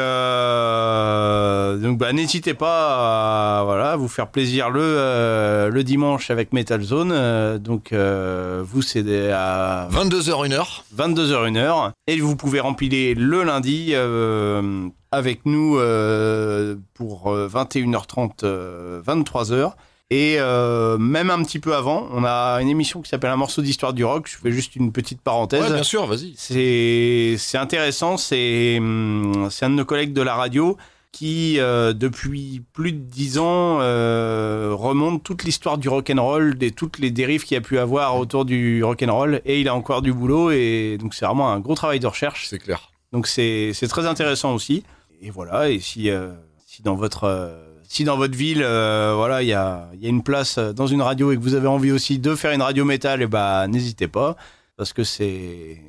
donc 1.81 1.97
bah, 1.97 2.11
n'hésitez 2.13 2.53
pas 2.53 3.59
à 3.59 3.63
voilà, 3.63 3.95
vous 3.95 4.07
faire 4.09 4.27
plaisir 4.27 4.69
le, 4.69 5.69
le 5.71 5.83
dimanche 5.83 6.29
avec 6.29 6.51
Metal 6.51 6.81
Zone. 6.81 7.57
Donc, 7.59 7.93
vous, 7.93 8.81
c'est 8.81 9.31
à 9.31 9.87
22h, 9.91 10.49
1h. 10.49 10.81
22h, 10.97 11.51
1h. 11.53 11.91
Et 12.07 12.19
vous 12.19 12.35
pouvez 12.35 12.48
remplir 12.57 13.15
le 13.15 13.43
lundi 13.43 13.91
euh, 13.93 14.88
avec 15.12 15.45
nous 15.45 15.77
euh, 15.77 16.75
pour 16.93 17.31
euh, 17.31 17.47
21h30, 17.47 18.31
euh, 18.43 19.01
23h. 19.03 19.73
Et 20.12 20.38
euh, 20.39 20.97
même 20.97 21.29
un 21.29 21.43
petit 21.43 21.59
peu 21.59 21.75
avant, 21.75 22.07
on 22.12 22.23
a 22.23 22.59
une 22.62 22.69
émission 22.69 23.01
qui 23.01 23.09
s'appelle 23.09 23.29
Un 23.29 23.35
morceau 23.35 23.62
d'histoire 23.62 23.93
du 23.93 24.03
rock. 24.03 24.27
Je 24.27 24.38
fais 24.38 24.51
juste 24.51 24.75
une 24.75 24.91
petite 24.91 25.21
parenthèse. 25.21 25.62
Ouais, 25.62 25.73
bien 25.73 25.83
sûr, 25.83 26.07
vas-y. 26.07 26.33
C'est 26.35 27.57
intéressant, 27.59 28.13
hum, 28.13 29.47
c'est 29.51 29.65
un 29.65 29.69
de 29.69 29.75
nos 29.75 29.85
collègues 29.85 30.13
de 30.13 30.23
la 30.23 30.33
radio 30.33 30.77
qui, 31.11 31.59
euh, 31.59 31.93
depuis 31.93 32.61
plus 32.73 32.91
de 32.91 32.99
dix 32.99 33.39
ans, 33.39 33.79
euh, 33.81 34.71
remonte 34.73 35.23
toute 35.23 35.43
l'histoire 35.43 35.77
du 35.77 35.89
rock'n'roll, 35.89 36.55
des 36.57 36.71
toutes 36.71 36.99
les 36.99 37.11
dérives 37.11 37.43
qu'il 37.43 37.55
y 37.55 37.57
a 37.57 37.61
pu 37.61 37.79
avoir 37.79 38.17
autour 38.17 38.45
du 38.45 38.83
rock'n'roll, 38.83 39.41
et 39.45 39.59
il 39.59 39.67
a 39.67 39.75
encore 39.75 40.01
du 40.01 40.13
boulot, 40.13 40.51
et 40.51 40.97
donc 40.99 41.13
c'est 41.13 41.25
vraiment 41.25 41.51
un 41.51 41.59
gros 41.59 41.75
travail 41.75 41.99
de 41.99 42.07
recherche. 42.07 42.47
C'est 42.47 42.59
clair. 42.59 42.91
Donc 43.11 43.27
c'est 43.27 43.73
très 43.89 44.05
intéressant 44.05 44.53
aussi. 44.53 44.83
Et 45.21 45.31
voilà, 45.31 45.69
et 45.69 45.79
si, 45.79 46.09
euh, 46.09 46.31
si 46.65 46.81
dans 46.81 46.95
votre... 46.95 47.51
si 47.83 48.03
dans 48.03 48.17
votre 48.17 48.35
ville, 48.35 48.59
voilà, 48.59 49.41
il 49.41 49.49
y 49.49 49.53
a, 49.53 49.89
y 49.99 50.05
a 50.05 50.09
une 50.09 50.23
place 50.23 50.59
dans 50.59 50.87
une 50.87 51.01
radio 51.01 51.31
et 51.31 51.35
que 51.35 51.41
vous 51.41 51.55
avez 51.55 51.67
envie 51.67 51.91
aussi 51.91 52.19
de 52.19 52.35
faire 52.35 52.51
une 52.51 52.61
radio 52.61 52.85
métal, 52.85 53.21
et 53.21 53.27
bah 53.27 53.67
n'hésitez 53.67 54.07
pas 54.07 54.35
parce 54.77 54.93
que 54.93 55.03
c'est 55.03 55.81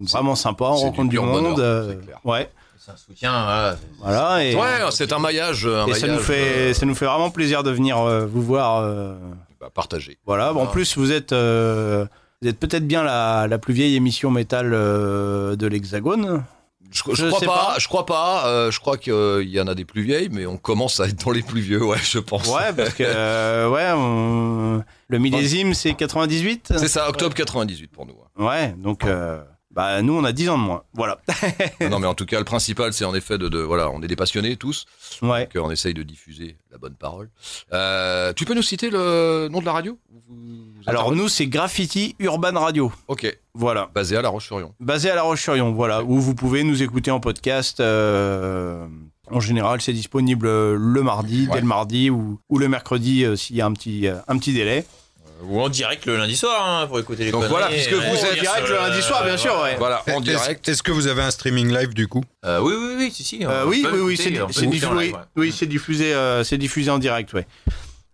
vraiment 0.00 0.34
sympa, 0.34 0.66
on 0.66 0.76
rencontre 0.76 1.08
du 1.08 1.18
monde. 1.18 1.54
bonheur, 1.54 1.58
euh, 1.60 1.94
ouais, 2.24 2.50
C'est 2.84 2.90
un 2.92 2.96
soutien, 2.96 3.30
voilà. 3.32 3.76
voilà. 4.00 4.44
Et, 4.44 4.54
Ouais, 4.54 4.90
c'est 4.90 5.12
un 5.12 5.18
maillage. 5.18 5.66
Un 5.66 5.86
et 5.86 5.94
ça 5.94 6.06
nous 6.06 6.18
fait, 6.18 6.70
euh, 6.70 6.74
ça 6.74 6.84
nous 6.84 6.94
fait 6.94 7.06
vraiment 7.06 7.30
plaisir 7.30 7.62
de 7.62 7.70
venir 7.70 7.98
euh, 7.98 8.26
vous 8.26 8.42
voir. 8.42 8.80
euh, 8.82 9.14
bah, 9.60 9.70
partagé. 9.72 10.18
voilà. 10.26 10.52
Bon, 10.52 10.64
en 10.64 10.66
plus, 10.66 10.96
vous 10.98 11.10
êtes, 11.10 11.32
euh, 11.32 12.04
vous 12.42 12.48
êtes 12.48 12.58
peut-être 12.60 12.86
bien 12.86 13.02
la, 13.02 13.46
la 13.48 13.56
plus 13.58 13.72
vieille 13.72 13.96
émission 13.96 14.30
métal 14.30 14.72
euh, 14.74 15.56
de 15.56 15.66
l'Hexagone. 15.66 16.44
Je, 16.92 17.02
je 17.08 17.14
Je 17.14 17.26
crois 17.28 17.40
pas, 17.40 17.46
pas. 17.46 17.74
je 17.78 17.88
crois 17.88 18.06
pas. 18.06 18.46
euh, 18.48 18.70
je 18.70 18.78
crois 18.78 18.98
qu'il 18.98 19.48
y 19.48 19.58
en 19.60 19.66
a 19.66 19.74
des 19.74 19.84
plus 19.86 20.02
vieilles, 20.02 20.28
mais 20.30 20.44
on 20.46 20.58
commence 20.58 21.00
à 21.00 21.06
être 21.06 21.24
dans 21.24 21.30
les 21.32 21.42
plus 21.42 21.60
vieux, 21.62 21.82
ouais, 21.82 21.96
je 22.02 22.18
pense. 22.18 22.46
Ouais, 22.48 22.72
parce 22.76 22.90
que 22.94 23.02
euh, 23.04 23.68
ouais, 23.70 23.90
on- 23.96 24.84
le 25.08 25.18
millésime 25.18 25.72
c'est 25.74 25.94
98. 25.94 26.74
C'est 26.76 26.88
ça, 26.88 27.08
octobre 27.08 27.34
98 27.34 27.88
pour 27.88 28.06
nous. 28.06 28.14
Ouais, 28.38 28.74
donc 28.78 29.04
euh, 29.06 29.42
bah 29.74 30.00
nous 30.02 30.14
on 30.14 30.24
a 30.24 30.32
10 30.32 30.48
ans 30.50 30.58
de 30.58 30.62
moins. 30.62 30.82
Voilà. 30.94 31.18
non, 31.90 31.98
mais 31.98 32.06
en 32.06 32.14
tout 32.14 32.26
cas, 32.26 32.38
le 32.38 32.44
principal, 32.44 32.92
c'est 32.92 33.04
en 33.04 33.14
effet 33.14 33.38
de, 33.38 33.48
de- 33.48 33.58
voilà, 33.60 33.90
on 33.90 34.00
est 34.02 34.06
des 34.06 34.16
passionnés 34.16 34.56
tous, 34.56 34.86
Ouais. 35.22 35.48
qu'on 35.52 35.70
essaye 35.70 35.94
de 35.94 36.02
diffuser 36.02 36.56
la 36.70 36.78
bonne 36.78 36.94
parole. 36.94 37.28
Euh, 37.72 38.32
tu 38.34 38.44
peux 38.44 38.54
nous 38.54 38.62
citer 38.62 38.90
le 38.90 39.48
nom 39.50 39.60
de 39.60 39.64
la 39.64 39.72
radio? 39.72 39.98
Vous- 40.10 40.22
vous 40.28 40.64
Alors 40.86 41.12
nous 41.12 41.28
c'est 41.28 41.46
Graffiti 41.46 42.14
Urban 42.18 42.58
Radio. 42.58 42.92
ok, 43.08 43.36
Voilà. 43.54 43.90
basé 43.94 44.16
à 44.16 44.22
La 44.22 44.28
Roche-sur-Yon. 44.28 44.72
Basé 44.80 45.10
à 45.10 45.14
La 45.14 45.22
Roche-sur-Yon, 45.22 45.72
voilà, 45.72 46.02
où 46.04 46.18
vous 46.20 46.34
pouvez 46.34 46.62
nous 46.64 46.82
écouter 46.82 47.10
en 47.10 47.20
podcast. 47.20 47.80
euh, 47.80 48.86
en 49.30 49.40
général, 49.40 49.80
c'est 49.80 49.92
disponible 49.94 50.46
le 50.74 51.02
mardi, 51.02 51.46
Ouais. 51.48 51.54
dès 51.54 51.60
le 51.62 51.66
mardi, 51.66 52.10
ou, 52.10 52.38
ou 52.50 52.58
le 52.58 52.68
mercredi 52.68 53.24
euh, 53.24 53.36
s'il 53.36 53.56
y 53.56 53.60
a 53.62 53.66
un 53.66 53.72
petit, 53.72 54.06
euh, 54.06 54.16
un 54.28 54.36
petit 54.38 54.52
délai. 54.52 54.84
Ou 55.42 55.60
en 55.60 55.68
direct 55.68 56.06
le 56.06 56.16
lundi 56.16 56.36
soir 56.36 56.66
hein, 56.66 56.86
pour 56.86 56.98
écouter 56.98 57.24
les 57.24 57.30
Donc 57.30 57.44
voilà, 57.44 57.66
puisque 57.66 57.92
Euh, 57.92 57.96
vous 58.00 58.16
on 58.16 58.24
êtes 58.24 58.40
direct 58.40 58.68
le 58.68 58.76
lundi 58.76 59.02
soir, 59.02 59.24
bien 59.24 59.36
sûr, 59.36 59.60
ouais. 59.62 59.76
Voilà, 59.76 60.02
en 60.12 60.20
direct. 60.20 60.68
Est-ce 60.68 60.82
que 60.82 60.92
vous 60.92 61.06
avez 61.06 61.22
un 61.22 61.30
streaming 61.30 61.74
live 61.76 61.92
du 61.92 62.08
coup? 62.08 62.24
Euh, 62.44 62.60
oui, 62.60 62.74
oui, 62.76 62.94
oui, 62.96 63.12
si, 63.12 63.24
si. 63.24 63.44
Euh, 63.44 63.64
oui, 63.66 63.84
oui, 63.92 63.98
oui, 64.00 64.16
c'est 64.16 64.30
diffusé, 64.30 64.86
live, 64.86 64.96
ouais. 64.96 65.12
oui, 65.36 65.54
c'est 65.56 65.66
diffusé, 65.66 66.14
euh, 66.14 66.44
c'est 66.44 66.58
diffusé 66.58 66.90
en 66.90 66.98
direct, 66.98 67.32
ouais. 67.34 67.46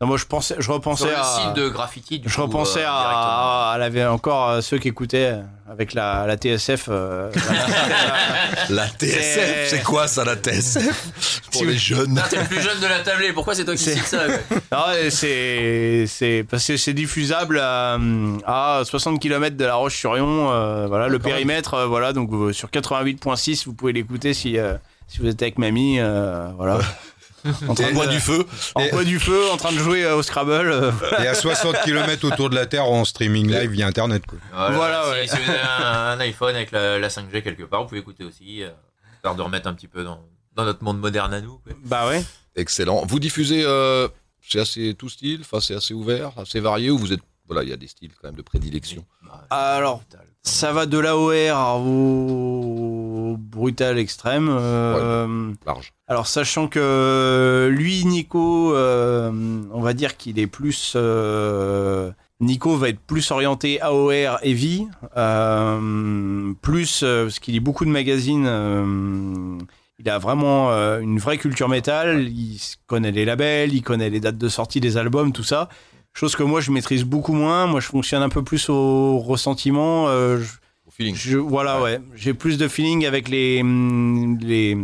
Non, 0.03 0.07
moi, 0.07 0.17
je 0.17 0.25
pensais, 0.25 0.55
je 0.57 0.63
Sur 0.63 0.73
repensais 0.75 1.09
le 1.09 1.15
à, 1.19 1.23
site 1.25 1.57
de 1.63 1.69
Graffiti, 1.69 2.21
du 2.21 2.29
je 2.31 2.35
coup, 2.35 2.41
repensais 2.41 2.85
euh, 2.85 2.89
à, 2.89 3.73
à, 3.75 3.77
la- 3.79 4.11
encore 4.11 4.49
euh, 4.49 4.61
ceux 4.63 4.79
qui 4.79 4.89
écoutaient 4.89 5.35
avec 5.71 5.93
la, 5.93 6.25
la 6.27 6.37
TSF. 6.39 6.87
euh, 6.89 7.31
La 8.71 8.89
TSF, 8.89 9.69
c'est 9.69 9.83
quoi 9.83 10.09
ça, 10.09 10.25
la 10.25 10.37
TSF 10.37 11.43
Pour 11.53 11.65
les 11.67 11.77
jeunes. 11.77 12.19
Ah, 12.19 12.27
T'es 12.31 12.37
le 12.41 12.45
plus 12.47 12.63
jeune 12.63 12.81
de 12.81 12.87
la 12.87 13.01
tablée, 13.01 13.35
pourquoi 13.35 13.55
c'est 13.55 13.67
toi 13.67 13.75
qui 13.77 13.85
C'est- 13.85 13.97
cites 13.97 14.07
ça 14.07 14.23
Non, 14.73 14.85
et 14.99 15.11
c'est, 15.11 16.07
c'est, 16.09 16.47
parce 16.51 16.67
que 16.67 16.79
c'est 16.79 16.95
diffusable 16.95 17.59
à, 17.61 17.99
à 18.47 18.81
60 18.87 19.21
km 19.21 19.55
de 19.59 19.65
la 19.67 19.75
Roche-sur-Yon, 19.75 20.51
euh, 20.51 20.87
voilà, 20.87 21.09
le 21.09 21.19
périmètre, 21.19 21.75
euh, 21.75 21.87
voilà, 21.87 22.15
donc 22.15 22.31
euh, 22.33 22.55
sur 22.55 22.69
88.6, 22.71 23.65
vous 23.67 23.75
pouvez 23.75 23.93
l'écouter 23.93 24.33
si, 24.33 24.57
euh, 24.57 24.77
si 25.09 25.19
vous 25.19 25.27
êtes 25.29 25.43
avec 25.43 25.59
mamie, 25.59 25.99
euh, 26.01 26.49
voilà. 26.57 26.79
En 27.69 27.75
train 27.75 27.89
de- 27.89 27.95
bois 27.95 28.07
du 28.07 28.21
feu. 28.21 28.45
en 28.75 28.87
bois 28.89 29.05
du 29.05 29.19
feu, 29.19 29.51
en 29.51 29.57
train 29.57 29.73
de 29.73 29.79
jouer 29.79 30.05
euh, 30.05 30.17
au 30.17 30.23
Scrabble. 30.23 30.71
euh, 30.71 30.93
Et 31.23 31.27
à 31.27 31.35
60 31.35 31.77
km 31.85 32.27
autour 32.27 32.51
de 32.51 32.55
la 32.55 32.67
Terre 32.67 32.85
en 32.87 33.05
streaming 33.05 33.51
live 33.51 33.71
via 33.71 33.87
internet 33.87 34.25
quoi. 34.27 34.39
Voilà, 34.73 35.03
si, 35.05 35.11
ouais. 35.11 35.27
si 35.29 35.37
vous 35.37 35.51
avez 35.51 35.61
un, 35.61 35.85
un 36.11 36.21
iPhone 36.21 36.55
avec 36.55 36.71
la, 36.71 36.99
la 36.99 37.09
5G 37.09 37.43
quelque 37.43 37.63
part, 37.65 37.83
vous 37.83 37.89
pouvez 37.89 38.01
écouter 38.01 38.25
aussi. 38.25 38.63
Euh, 38.63 38.71
histoire 39.15 39.35
de 39.37 39.43
remettre 39.43 39.67
un 39.69 39.75
petit 39.75 39.89
peu 39.89 40.03
dans, 40.05 40.21
dans 40.55 40.65
notre 40.65 40.83
monde 40.83 40.99
moderne 40.99 41.33
à 41.35 41.41
nous. 41.41 41.59
quoi. 41.59 41.73
Bah 41.85 42.09
ouais. 42.09 42.25
Excellent. 42.57 43.05
Vous 43.07 43.19
diffusez, 43.21 43.63
euh, 43.65 44.09
c'est 44.49 44.61
assez 44.61 44.95
tout 44.99 45.09
style, 45.09 45.41
enfin 45.43 45.61
c'est 45.61 45.75
assez 45.75 45.95
ouvert, 45.95 46.33
assez 46.39 46.59
varié, 46.61 46.91
ou 46.91 46.99
vous 46.99 47.13
êtes, 47.13 47.21
voilà, 47.47 47.63
il 47.63 47.69
y 47.69 47.73
a 47.73 47.77
des 47.77 47.87
styles 47.87 48.13
quand 48.21 48.29
même 48.29 48.37
de 48.37 48.43
prédilection? 48.43 49.05
Alors, 49.51 50.03
Ça 50.43 50.73
va 50.73 50.87
de 50.87 50.99
l'AOR 50.99 51.81
au 51.87 53.37
brutal 53.39 53.99
extrême. 53.99 54.49
euh, 54.51 55.53
Large. 55.67 55.93
Alors, 56.09 56.27
sachant 56.27 56.67
que 56.67 57.69
lui, 57.71 58.05
Nico, 58.07 58.75
euh, 58.75 59.31
on 59.73 59.81
va 59.81 59.93
dire 59.93 60.17
qu'il 60.17 60.39
est 60.39 60.47
plus. 60.47 60.95
euh, 60.97 62.11
Nico 62.41 62.75
va 62.77 62.89
être 62.89 63.01
plus 63.01 63.31
orienté 63.31 63.81
AOR 63.83 64.39
heavy, 64.43 64.89
euh, 65.17 66.53
plus 66.63 67.03
euh, 67.03 67.25
parce 67.25 67.39
qu'il 67.39 67.53
lit 67.55 67.61
beaucoup 67.61 67.85
de 67.85 67.91
magazines. 67.91 68.47
euh, 68.49 69.59
il 70.03 70.09
a 70.09 70.19
vraiment 70.19 70.71
euh, 70.73 71.01
une 71.01 71.19
vraie 71.19 71.37
culture 71.37 71.69
métal. 71.69 72.23
Il 72.29 72.59
connaît 72.87 73.13
les 73.13 73.27
labels, 73.27 73.75
il 73.75 73.83
connaît 73.83 74.09
les 74.09 74.21
dates 74.21 74.39
de 74.39 74.49
sortie 74.49 74.81
des 74.81 74.97
albums, 74.97 75.33
tout 75.33 75.43
ça. 75.45 75.69
Chose 76.13 76.35
que 76.37 76.43
moi 76.43 76.61
je 76.61 76.71
maîtrise 76.71 77.05
beaucoup 77.05 77.33
moins. 77.33 77.67
Moi 77.67 77.81
je 77.81 77.87
fonctionne 77.87 78.23
un 78.23 78.29
peu 78.29 78.43
plus 78.43 78.69
au 78.69 79.19
ressentiment. 79.19 80.09
euh, 80.09 80.39
je- 80.39 80.59
Au 80.87 80.91
feeling. 80.91 81.15
je, 81.15 81.39
voilà, 81.39 81.81
ouais. 81.81 82.01
J'ai 82.15 82.35
plus 82.35 82.59
de 82.59 82.69
feeling 82.69 83.07
avec 83.07 83.29
les, 83.29 83.61
hum, 83.63 84.39
les, 84.41 84.77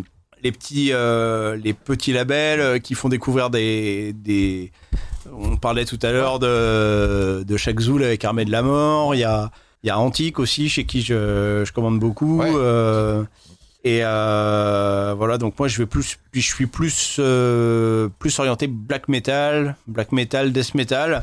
les, 0.42 0.52
petits, 0.52 0.90
euh, 0.92 1.56
les 1.56 1.72
petits 1.74 2.12
labels 2.12 2.60
euh, 2.60 2.78
qui 2.78 2.94
font 2.94 3.08
découvrir 3.08 3.50
des. 3.50 4.12
des 4.14 4.72
on 5.32 5.56
parlait 5.56 5.84
tout 5.84 5.98
à 6.02 6.12
l'heure 6.12 6.38
de, 6.38 7.42
de 7.42 7.56
Chaque 7.56 7.80
Zoul 7.80 8.04
avec 8.04 8.24
Armée 8.24 8.44
de 8.44 8.52
la 8.52 8.62
Mort. 8.62 9.14
Il 9.16 9.18
y 9.18 9.24
a, 9.24 9.50
il 9.82 9.88
y 9.88 9.90
a 9.90 9.98
Antique 9.98 10.38
aussi, 10.38 10.68
chez 10.68 10.86
qui 10.86 11.02
je, 11.02 11.64
je 11.66 11.72
commande 11.72 11.98
beaucoup. 11.98 12.38
Ouais. 12.38 12.52
euh, 12.54 13.24
et 13.86 14.00
euh, 14.02 15.14
voilà, 15.16 15.38
donc 15.38 15.56
moi 15.60 15.68
je 15.68 15.78
vais 15.78 15.86
plus, 15.86 16.18
puis 16.32 16.40
je 16.40 16.52
suis 16.52 16.66
plus, 16.66 17.18
euh, 17.20 18.08
plus 18.18 18.36
orienté 18.40 18.66
black 18.66 19.06
metal, 19.06 19.76
black 19.86 20.10
metal, 20.10 20.50
death 20.50 20.74
metal. 20.74 21.22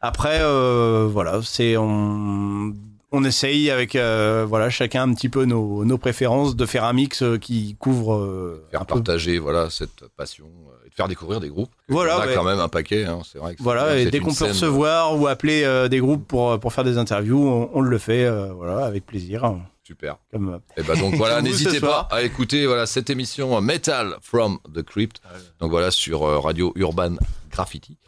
Après, 0.00 0.40
euh, 0.40 1.08
voilà, 1.08 1.38
c'est 1.44 1.76
on, 1.76 2.74
on 3.12 3.24
essaye 3.24 3.70
avec 3.70 3.94
voilà 3.94 4.70
chacun 4.70 5.04
un 5.08 5.14
petit 5.14 5.28
peu 5.28 5.44
nos, 5.44 5.84
nos 5.84 5.98
préférences 5.98 6.56
de 6.56 6.66
faire 6.66 6.82
un 6.82 6.94
mix 6.94 7.22
qui 7.40 7.76
couvre 7.78 8.58
Faire 8.72 8.82
un 8.82 8.84
peu 8.84 8.94
partager 8.94 9.38
voilà 9.38 9.70
cette 9.70 10.08
passion 10.16 10.46
et 10.84 10.88
de 10.88 10.94
faire 10.96 11.06
découvrir 11.06 11.38
des 11.38 11.48
groupes. 11.48 11.70
Voilà, 11.86 12.18
On 12.18 12.22
a 12.22 12.26
ouais. 12.26 12.34
quand 12.34 12.42
même 12.42 12.58
un 12.58 12.68
paquet, 12.68 13.04
hein, 13.04 13.20
c'est 13.24 13.38
vrai. 13.38 13.54
que 13.54 13.62
Voilà, 13.62 13.96
et 13.96 14.06
dès 14.06 14.18
qu'on 14.18 14.34
peut 14.34 14.46
recevoir 14.46 15.16
ou 15.16 15.28
appeler 15.28 15.86
des 15.88 16.00
groupes 16.00 16.26
pour, 16.26 16.58
pour 16.58 16.72
faire 16.72 16.82
des 16.82 16.98
interviews, 16.98 17.46
on, 17.46 17.70
on 17.72 17.80
le 17.82 17.98
fait, 17.98 18.28
voilà, 18.50 18.84
avec 18.84 19.06
plaisir. 19.06 19.54
Super. 19.90 20.18
Comme, 20.30 20.54
euh, 20.54 20.58
Et 20.80 20.84
bah 20.84 20.94
donc 20.94 21.14
voilà, 21.16 21.42
n'hésitez 21.42 21.80
pas 21.80 21.86
soir. 21.88 22.08
à 22.12 22.22
écouter 22.22 22.64
voilà 22.64 22.86
cette 22.86 23.10
émission 23.10 23.56
euh, 23.56 23.60
Metal 23.60 24.16
from 24.22 24.60
the 24.72 24.82
Crypt. 24.84 25.20
Donc 25.58 25.72
voilà 25.72 25.90
sur 25.90 26.22
euh, 26.22 26.38
Radio 26.38 26.72
Urban 26.76 27.16
Graffiti, 27.50 27.98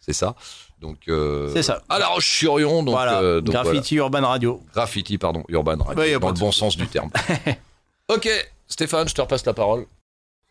c'est 0.00 0.12
ça. 0.12 0.34
Donc 0.82 0.98
euh, 1.08 1.50
C'est 1.54 1.62
ça. 1.62 1.80
À 1.88 1.98
La 1.98 2.08
Roche-sur-Yon, 2.08 2.82
donc, 2.82 2.94
voilà, 2.94 3.20
euh, 3.22 3.40
donc 3.40 3.54
Graffiti 3.54 3.96
Urban 3.96 4.20
Radio. 4.20 4.60
Graffiti, 4.74 5.16
pardon, 5.16 5.42
Urban 5.48 5.78
Radio, 5.78 6.18
dans 6.18 6.28
le 6.28 6.34
bon 6.34 6.52
sens 6.52 6.76
du 6.76 6.86
terme. 6.88 7.08
ok, 8.08 8.28
Stéphane, 8.68 9.08
je 9.08 9.14
te 9.14 9.22
repasse 9.22 9.46
la 9.46 9.54
parole. 9.54 9.86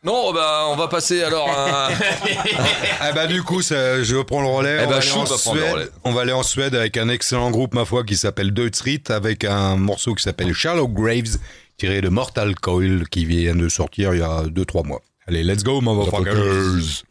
Non, 0.03 0.31
bah 0.31 0.65
on 0.69 0.77
va 0.77 0.88
passer 0.88 1.21
alors 1.23 1.49
à. 1.49 1.89
Ah 3.01 3.12
bah 3.12 3.27
du 3.27 3.43
coup, 3.43 3.62
ça- 3.62 4.01
je 4.01 4.15
prends 4.21 4.41
le 4.41 4.47
relais. 4.47 4.77
Eh 4.79 4.85
on, 4.85 4.89
bah, 4.89 4.91
va 4.91 4.95
aller 4.97 5.05
Chou 5.07 5.19
en 5.19 5.23
va 5.25 5.38
prendre 5.38 5.55
le 5.57 5.62
Suède. 5.62 5.73
relais. 5.73 5.89
on 6.05 6.12
va 6.13 6.21
aller 6.21 6.31
en 6.31 6.43
Suède 6.43 6.73
avec 6.75 6.95
un 6.97 7.09
excellent 7.09 7.51
groupe, 7.51 7.73
ma 7.73 7.83
foi, 7.83 8.03
qui 8.05 8.15
s'appelle 8.15 8.51
Deutschritt, 8.53 9.12
avec 9.12 9.43
un 9.43 9.75
morceau 9.75 10.15
qui 10.15 10.23
s'appelle 10.23 10.53
Shallow 10.53 10.88
Graves, 10.88 11.38
tiré 11.77 11.99
de 12.01 12.07
Mortal 12.09 12.55
Coil, 12.55 13.09
qui 13.09 13.25
vient 13.25 13.55
de 13.55 13.67
sortir 13.67 14.13
il 14.13 14.19
y 14.21 14.23
a 14.23 14.43
2-3 14.43 14.85
mois. 14.88 15.01
Allez, 15.27 15.43
let's 15.43 15.63
go, 15.63 15.81
motherfuckers! 15.81 17.03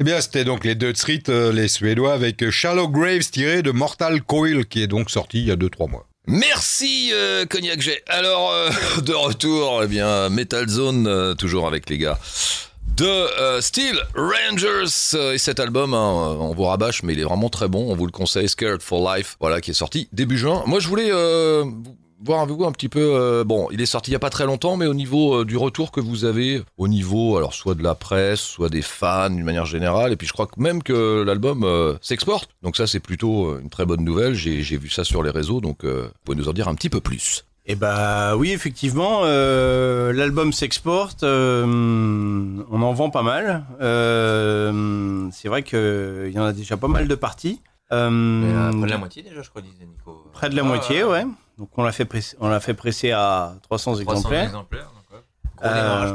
Eh 0.00 0.04
bien, 0.04 0.18
c'était 0.22 0.44
donc 0.44 0.64
les 0.64 0.74
deux 0.74 0.94
Street, 0.94 1.22
euh, 1.28 1.52
les 1.52 1.68
Suédois, 1.68 2.14
avec 2.14 2.42
euh, 2.42 2.50
Shallow 2.50 2.88
Graves 2.88 3.30
tiré 3.30 3.60
de 3.60 3.70
Mortal 3.70 4.22
Coil, 4.22 4.64
qui 4.64 4.82
est 4.82 4.86
donc 4.86 5.10
sorti 5.10 5.40
il 5.40 5.48
y 5.48 5.50
a 5.50 5.56
2-3 5.56 5.90
mois. 5.90 6.06
Merci 6.26 7.10
euh, 7.12 7.44
Cognac 7.44 7.82
G. 7.82 8.00
Alors 8.06 8.50
euh, 8.50 8.70
de 9.02 9.12
retour, 9.12 9.82
eh 9.84 9.88
bien 9.88 10.30
Metal 10.30 10.66
Zone 10.70 11.06
euh, 11.06 11.34
toujours 11.34 11.66
avec 11.66 11.90
les 11.90 11.98
gars 11.98 12.18
de 12.96 13.60
Steel 13.60 13.98
Rangers 14.14 15.32
et 15.32 15.38
cet 15.38 15.58
album, 15.58 15.94
hein, 15.94 16.36
on 16.38 16.52
vous 16.52 16.64
rabâche, 16.64 17.02
mais 17.02 17.14
il 17.14 17.20
est 17.20 17.24
vraiment 17.24 17.48
très 17.48 17.66
bon. 17.66 17.90
On 17.90 17.96
vous 17.96 18.04
le 18.04 18.12
conseille, 18.12 18.46
Scared 18.46 18.82
for 18.82 19.14
Life, 19.14 19.36
voilà 19.40 19.62
qui 19.62 19.70
est 19.70 19.74
sorti 19.74 20.08
début 20.12 20.36
juin. 20.36 20.64
Moi 20.66 20.80
je 20.80 20.88
voulais 20.88 21.10
voir 22.22 22.40
avec 22.40 22.54
vous 22.54 22.64
un 22.64 22.72
petit 22.72 22.88
peu. 22.88 23.00
euh, 23.00 23.44
bon, 23.44 23.68
il 23.70 23.80
est 23.80 23.86
sorti 23.86 24.10
il 24.10 24.12
y 24.12 24.16
a 24.16 24.20
pas 24.20 24.30
très 24.30 24.44
longtemps, 24.46 24.76
mais 24.76 24.86
au 24.86 24.94
niveau 24.94 25.40
euh, 25.40 25.44
du 25.44 25.56
retour 25.56 25.90
que 25.90 26.00
vous 26.00 26.24
avez, 26.24 26.62
au 26.76 26.86
niveau 26.88 27.36
alors 27.36 27.54
soit 27.54 27.74
de 27.74 27.82
la 27.82 27.94
presse, 27.94 28.40
soit 28.40 28.68
des 28.68 28.82
fans 28.82 29.30
d'une 29.30 29.44
manière 29.44 29.66
générale, 29.66 30.12
et 30.12 30.16
puis 30.16 30.26
je 30.26 30.32
crois 30.32 30.46
que 30.46 30.60
même 30.60 30.82
que 30.82 31.22
l'album 31.22 31.64
euh, 31.64 31.94
s'exporte. 32.00 32.50
Donc 32.62 32.76
ça 32.76 32.86
c'est 32.86 33.00
plutôt 33.00 33.58
une 33.58 33.70
très 33.70 33.86
bonne 33.86 34.04
nouvelle. 34.04 34.34
J'ai 34.34 34.62
j'ai 34.62 34.76
vu 34.76 34.88
ça 34.90 35.04
sur 35.04 35.22
les 35.22 35.30
réseaux, 35.30 35.60
donc 35.60 35.84
euh, 35.84 36.04
vous 36.04 36.10
pouvez 36.24 36.38
nous 36.38 36.48
en 36.48 36.52
dire 36.52 36.68
un 36.68 36.74
petit 36.74 36.90
peu 36.90 37.00
plus. 37.00 37.44
Eh 37.66 37.76
bah 37.76 38.36
oui, 38.36 38.50
effectivement, 38.50 39.20
euh, 39.24 40.12
l'album 40.12 40.52
s'exporte, 40.52 41.22
euh, 41.22 41.64
on 42.70 42.82
en 42.82 42.92
vend 42.94 43.10
pas 43.10 43.22
mal. 43.22 43.64
Euh, 43.80 45.28
c'est 45.30 45.48
vrai 45.48 45.62
qu'il 45.62 46.32
y 46.34 46.38
en 46.38 46.44
a 46.44 46.52
déjà 46.52 46.76
pas 46.76 46.88
mal 46.88 47.06
de 47.06 47.14
parties. 47.14 47.60
Près 47.88 47.98
de 48.08 48.86
la 48.86 48.98
moitié 48.98 49.22
déjà, 49.22 49.42
je 49.42 49.50
crois, 49.50 49.62
disait 49.62 49.84
Nico. 49.86 50.24
près 50.32 50.48
de 50.48 50.56
la 50.56 50.62
Ah, 50.62 50.66
moitié, 50.66 51.04
ouais. 51.04 51.24
Donc 51.60 51.68
on 51.76 51.82
l'a 51.84 51.92
fait 51.92 52.06
presser, 52.06 52.36
on 52.40 52.48
l'a 52.48 52.58
fait 52.58 52.72
presser 52.74 53.10
à 53.12 53.52
300, 53.64 53.92
300 53.96 54.00
exemplaires. 54.00 54.44
exemplaires. 54.44 54.90
donc, 54.94 55.04
ouais. 55.12 55.22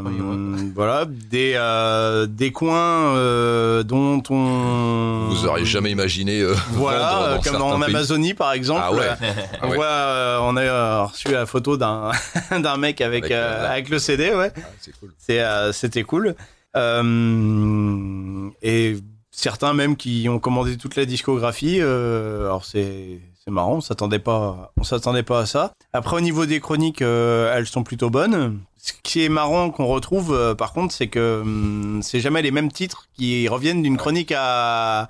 Premier. 0.02 0.20
Euh, 0.20 0.72
voilà, 0.74 1.06
des 1.06 1.54
euh, 1.56 2.26
des 2.26 2.52
coins 2.52 3.16
euh, 3.16 3.84
dont 3.84 4.24
on 4.32 5.28
Vous 5.30 5.46
auriez 5.46 5.66
jamais 5.66 5.92
imaginé. 5.92 6.42
euh, 6.42 6.56
voilà, 6.72 7.12
vendre 7.12 7.28
euh, 7.28 7.36
dans 7.36 7.42
comme 7.44 7.62
en 7.62 7.80
pays. 7.86 7.96
Amazonie 7.96 8.34
par 8.34 8.54
exemple. 8.54 8.82
Ah 8.86 8.92
ouais. 8.92 9.08
On 9.12 9.28
Ah 9.62 9.68
ouais. 9.68 9.76
voit, 9.76 9.86
euh, 9.86 10.40
on 10.42 10.58
a 10.58 10.62
euh, 10.64 11.04
reçu 11.04 11.28
la 11.32 11.46
photo 11.46 11.78
d'un 11.78 12.10
d'un 12.60 12.78
mec 12.78 13.00
avec 13.02 13.26
Avec, 13.26 13.32
euh, 13.32 13.36
euh, 13.64 13.72
avec 13.72 13.90
le 13.90 14.00
CD, 14.00 14.34
ouais. 14.34 14.52
Ah, 14.58 14.62
c'est 14.80 14.98
cool. 15.00 15.14
C'est, 15.20 15.42
euh, 15.42 15.72
c'était 15.72 16.02
cool. 16.04 16.34
Euh, 16.76 18.50
et 18.64 18.98
certains 19.30 19.74
même 19.74 19.96
qui 19.96 20.28
ont 20.28 20.40
commandé 20.40 20.76
toute 20.78 20.96
la 20.96 21.06
discographie. 21.06 21.78
euh, 21.82 22.46
alors 22.46 22.66
c'est 22.66 23.20
c'est 23.46 23.54
marrant, 23.54 23.74
on 23.74 23.82
s'attendait 23.82 24.20
pas, 24.20 24.72
on 24.76 24.84
s'attendait 24.84 25.22
pas 25.22 25.42
à 25.42 25.46
ça. 25.46 25.74
Après 25.94 26.18
au 26.18 26.22
niveau 26.22 26.48
des 26.48 26.60
chroniques, 26.60 27.04
euh, 27.04 27.56
elles 27.56 27.68
sont 27.68 27.84
plutôt 27.84 28.10
bonnes. 28.10 28.60
Ce 28.78 28.92
qui 29.04 29.24
est 29.24 29.30
marrant 29.30 29.70
qu'on 29.70 29.86
retrouve, 29.86 30.34
euh, 30.34 30.56
par 30.56 30.74
contre, 30.74 30.94
c'est 30.94 31.08
que 31.08 31.42
hum, 31.42 32.00
c'est 32.02 32.20
jamais 32.20 32.42
les 32.42 32.50
mêmes 32.50 32.72
titres 32.72 33.08
qui 33.16 33.48
reviennent 33.48 33.84
d'une 33.84 33.98
chronique 33.98 34.32
à 34.32 35.10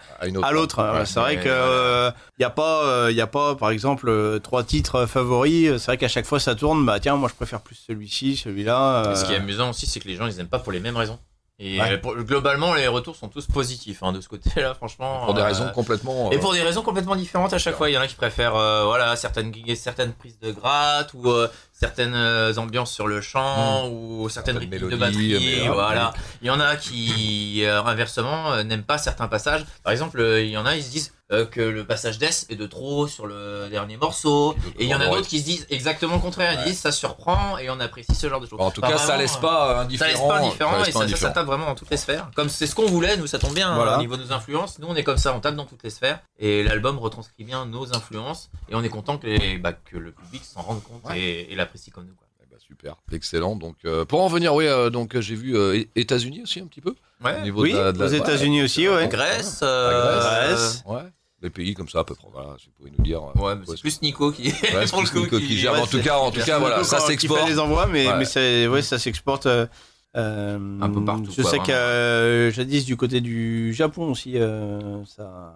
l'autre. 0.52 0.84
Ouais. 0.84 1.06
c'est 1.06 1.20
vrai 1.20 1.38
ouais, 1.38 1.44
que 1.44 2.08
ouais. 2.08 2.14
il 2.38 2.42
y 2.42 2.46
a 2.46 2.50
pas, 2.50 2.84
euh, 2.86 3.12
y 3.14 3.22
a 3.22 3.28
pas, 3.28 3.56
par 3.56 3.70
exemple, 3.70 4.40
trois 4.44 4.64
titres 4.64 5.06
favoris. 5.06 5.78
C'est 5.78 5.86
vrai 5.86 5.98
qu'à 5.98 6.10
chaque 6.10 6.26
fois 6.26 6.42
ça 6.42 6.56
tourne. 6.56 6.86
Bah 6.86 7.00
tiens, 7.00 7.16
moi 7.16 7.30
je 7.30 7.36
préfère 7.36 7.62
plus 7.62 7.76
celui-ci, 7.76 8.36
celui-là. 8.36 9.14
Et 9.14 9.16
Ce 9.16 9.24
qui 9.24 9.32
est 9.32 9.38
amusant 9.38 9.70
aussi, 9.70 9.88
c'est 9.88 10.02
que 10.02 10.10
les 10.10 10.16
gens, 10.16 10.28
ils 10.28 10.38
aiment 10.42 10.48
pas 10.48 10.60
pour 10.60 10.74
les 10.74 10.82
mêmes 10.82 10.98
raisons. 10.98 11.20
Et 11.58 11.80
Ouais. 11.80 11.94
euh, 11.94 11.98
pour- 11.98 12.16
globalement, 12.16 12.74
les 12.74 12.88
retours 12.90 13.16
sont 13.16 13.30
tous 13.30 13.46
positifs 13.46 14.04
hein, 14.04 14.12
de 14.12 14.20
ce 14.20 14.28
côté-là, 14.28 14.74
franchement. 14.74 15.24
Pour 15.26 15.34
des 15.36 15.42
euh, 15.42 15.46
raisons 15.46 15.70
complètement. 15.72 16.30
Et 16.32 16.36
euh, 16.36 16.40
pour 16.40 16.52
des 16.52 16.62
raisons 16.62 16.82
complètement 16.82 17.16
différentes 17.16 17.54
à 17.54 17.58
chaque 17.58 17.76
fois. 17.76 17.90
Il 17.90 17.94
y 17.94 17.98
en 17.98 18.02
a 18.02 18.08
qui 18.08 18.16
préfèrent 18.16 18.56
euh, 18.58 18.84
voilà 18.84 19.16
certaines 19.16 19.54
certaines 19.76 20.12
prises 20.12 20.38
de 20.40 20.52
gratte 20.52 21.14
ou 21.14 21.30
euh, 21.30 21.48
certaines 21.78 22.16
euh, 22.16 22.54
ambiances 22.56 22.92
sur 22.92 23.06
le 23.08 23.20
chant 23.22 23.90
ou 23.90 24.30
certaines 24.30 24.56
Certaines 24.56 24.58
rythmiques 24.58 24.80
de 24.92 24.96
mélodies, 24.96 25.30
batterie. 25.34 25.60
mais, 25.62 25.68
euh, 25.70 25.74
voilà. 25.74 26.14
Il 26.42 26.48
y 26.48 26.50
en 26.50 26.60
a 26.60 26.76
qui 26.78 27.64
euh, 27.66 27.84
inversement 27.84 28.64
n'aiment 28.64 28.84
pas 28.84 28.98
certains 28.98 29.28
passages. 29.28 29.66
Par 29.84 29.92
exemple, 29.92 30.22
il 30.40 30.50
y 30.50 30.58
en 30.58 30.66
a 30.66 30.76
ils 30.76 30.84
se 30.84 30.90
disent 30.92 31.12
que 31.52 31.60
le 31.60 31.84
passage 31.84 32.20
Death 32.20 32.46
est 32.50 32.56
de 32.56 32.68
trop 32.68 33.08
sur 33.08 33.26
le 33.26 33.68
dernier 33.72 33.98
morceau. 33.98 34.56
Et 34.78 34.84
il 34.84 34.88
y 34.90 34.94
en 34.94 35.02
a 35.02 35.08
d'autres 35.08 35.28
qui 35.28 35.40
se 35.40 35.46
disent 35.46 35.66
exactement 35.72 36.14
le 36.16 36.22
contraire. 36.22 36.54
Ils 36.54 36.60
Ouais. 36.60 36.66
disent 36.66 36.78
ça 36.80 36.92
surprend 36.92 37.58
et 37.58 37.68
on 37.72 37.80
apprécie 37.80 38.14
ce 38.14 38.30
genre 38.30 38.40
de 38.40 38.46
choses. 38.46 38.62
En 38.62 38.70
tout 38.70 38.80
cas, 38.82 38.96
ça 39.00 39.18
vraiment, 39.18 39.22
laisse 39.22 39.32
ça 39.32 39.80
indifférent. 39.82 40.12
laisse 40.12 40.20
pas 40.28 40.38
indifférent 40.38 40.78
laisse 40.78 40.88
et 40.90 40.92
pas 40.92 40.94
ça, 40.94 41.00
ça, 41.00 41.04
indifférent. 41.06 41.28
ça 41.30 41.34
tape 41.34 41.46
vraiment 41.48 41.66
dans 41.66 41.74
toutes 41.74 41.90
les 41.90 41.98
sphères. 41.98 42.30
Comme 42.36 42.48
c'est 42.50 42.68
ce 42.68 42.76
qu'on 42.76 42.86
voulait, 42.86 43.18
nous 43.18 43.26
ça 43.26 43.40
tombe 43.40 43.56
bien 43.56 43.72
hein, 43.72 43.96
au 43.96 44.00
niveau 44.02 44.18
de 44.18 44.24
nos 44.24 44.34
influences. 44.34 44.78
Nous 44.78 44.86
on 44.88 44.96
est 44.96 45.04
comme 45.04 45.18
ça, 45.18 45.34
on 45.34 45.40
tape 45.40 45.56
dans 45.56 45.66
toutes 45.66 45.82
les 45.84 45.90
sphères 45.90 46.20
et 46.38 46.62
l'album 46.62 47.00
retranscrit 47.00 47.44
bien 47.44 47.66
nos 47.66 47.96
influences 47.96 48.52
et 48.70 48.76
on 48.76 48.84
est 48.84 48.90
content 48.90 49.18
que, 49.18 49.26
les, 49.26 49.58
bah, 49.58 49.74
que 49.74 49.98
le 49.98 50.12
public 50.12 50.44
s'en 50.46 50.62
rende 50.62 50.84
compte 50.84 51.02
Ouais. 51.06 51.20
et, 51.20 51.52
et 51.54 51.56
l'apprécie 51.66 51.92
comme 51.92 52.06
nous. 52.06 52.16
Quoi. 52.16 52.28
Eh 52.42 52.46
ben, 52.50 52.58
super, 52.60 52.96
excellent. 53.12 53.56
Donc, 53.56 53.76
euh, 53.86 54.06
pour 54.06 54.22
en 54.22 54.28
venir, 54.28 54.54
oui, 54.56 54.66
euh, 54.68 54.90
donc 54.90 55.20
j'ai 55.20 55.36
vu 55.36 55.56
euh, 55.58 55.84
États-Unis 55.96 56.42
aussi 56.44 56.60
un 56.60 56.68
petit 56.68 56.82
peu. 56.82 56.96
Au 57.22 57.26
Ouais. 57.26 57.42
niveau 57.44 57.62
Oui, 57.64 57.74
de 57.74 57.78
la- 57.78 57.92
de 57.92 58.00
la- 58.00 58.06
aux 58.06 58.10
États-Unis 58.10 58.64
aussi, 58.64 58.88
ouais. 58.88 59.08
Grèce, 59.08 59.60
euh, 59.64 60.20
Grèce. 60.50 60.84
Ouais. 60.86 61.02
Les 61.42 61.50
pays 61.50 61.74
comme 61.76 61.90
ça 61.90 62.00
à 62.00 62.04
peu 62.04 62.16
près. 62.16 62.28
Voilà, 62.32 62.56
si 62.60 62.68
vous 62.68 62.72
pouvez 62.78 62.92
nous 62.98 63.04
dire. 63.04 63.22
Ouais, 63.36 63.54
c'est 63.68 63.80
plus 63.82 64.02
Nico 64.02 64.32
qui, 64.32 64.44
Ouais, 64.48 64.54
c'est 64.62 64.90
pour 64.92 65.02
le 65.02 65.08
plus 65.08 65.20
coup, 65.20 65.26
Nico 65.26 65.38
qui 65.40 65.58
gère. 65.58 65.74
ouais, 65.74 65.80
en 65.82 65.86
tout 65.88 66.02
cas, 66.02 66.18
en 66.18 66.32
tout 66.32 66.42
cas, 66.42 66.58
voilà, 66.60 66.84
ça 66.84 67.00
s'exporte. 67.00 67.48
les 67.48 67.60
envois, 67.60 67.86
mais, 67.88 68.08
Ouais. 68.08 68.18
mais 68.18 68.26
c'est, 68.26 68.68
ouais, 68.68 68.82
ça 68.82 68.98
s'exporte. 68.98 69.46
euh, 69.46 69.68
euh, 70.16 70.80
Un 70.82 70.90
peu 70.90 71.04
partout, 71.04 71.30
Je 71.36 71.42
quoi, 71.42 71.52
sais 71.52 71.60
que 71.60 71.72
euh, 71.72 72.50
jadis 72.52 72.86
du 72.86 72.96
côté 72.96 73.20
du 73.22 73.74
Japon 73.74 74.12
aussi, 74.12 74.38
euh, 74.40 75.04
ça, 75.06 75.56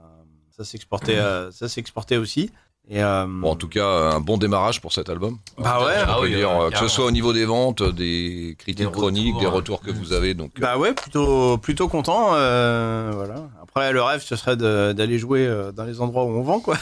ça 0.56 0.64
s'exportait, 0.66 1.18
euh, 1.18 1.50
ça 1.52 1.70
s'exportait 1.70 2.18
aussi. 2.18 2.52
Et, 2.92 3.04
euh, 3.04 3.26
Bon, 3.28 3.52
en 3.52 3.56
tout 3.56 3.68
cas, 3.68 3.86
un 3.86 4.20
bon 4.20 4.38
démarrage 4.38 4.82
pour 4.82 4.92
cet 4.94 5.10
album. 5.10 5.38
Bah 5.60 5.86
ouais. 5.86 5.94
Ah 6.02 6.16
peut 6.16 6.22
oui, 6.24 6.36
dire, 6.36 6.50
ouais, 6.50 6.66
euh, 6.66 6.70
que 6.72 6.78
ce 6.80 6.88
soit 6.88 7.06
au 7.06 7.12
niveau 7.12 7.34
des 7.34 7.46
ventes, 7.46 7.84
des 7.84 8.56
critiques 8.58 8.86
Des 8.88 8.92
chroniques, 8.92 9.36
retours, 9.36 9.40
des 9.42 9.46
ouais. 9.48 9.54
retours 9.54 9.82
que 9.82 9.92
vous 9.92 10.12
avez. 10.14 10.34
Donc, 10.34 10.52
euh, 10.58 10.62
Bah 10.62 10.78
ouais, 10.78 10.94
plutôt, 10.94 11.58
plutôt 11.60 11.88
content. 11.88 12.30
euh, 12.34 13.12
voilà. 13.14 13.36
Après, 13.62 13.92
le 13.94 14.02
rêve, 14.02 14.24
ce 14.24 14.36
serait 14.36 14.58
d'aller 14.58 15.20
jouer 15.20 15.46
euh, 15.46 15.72
dans 15.72 15.84
les 15.84 16.02
endroits 16.02 16.24
où 16.24 16.30
on 16.30 16.42
vend, 16.42 16.60
quoi. 16.60 16.78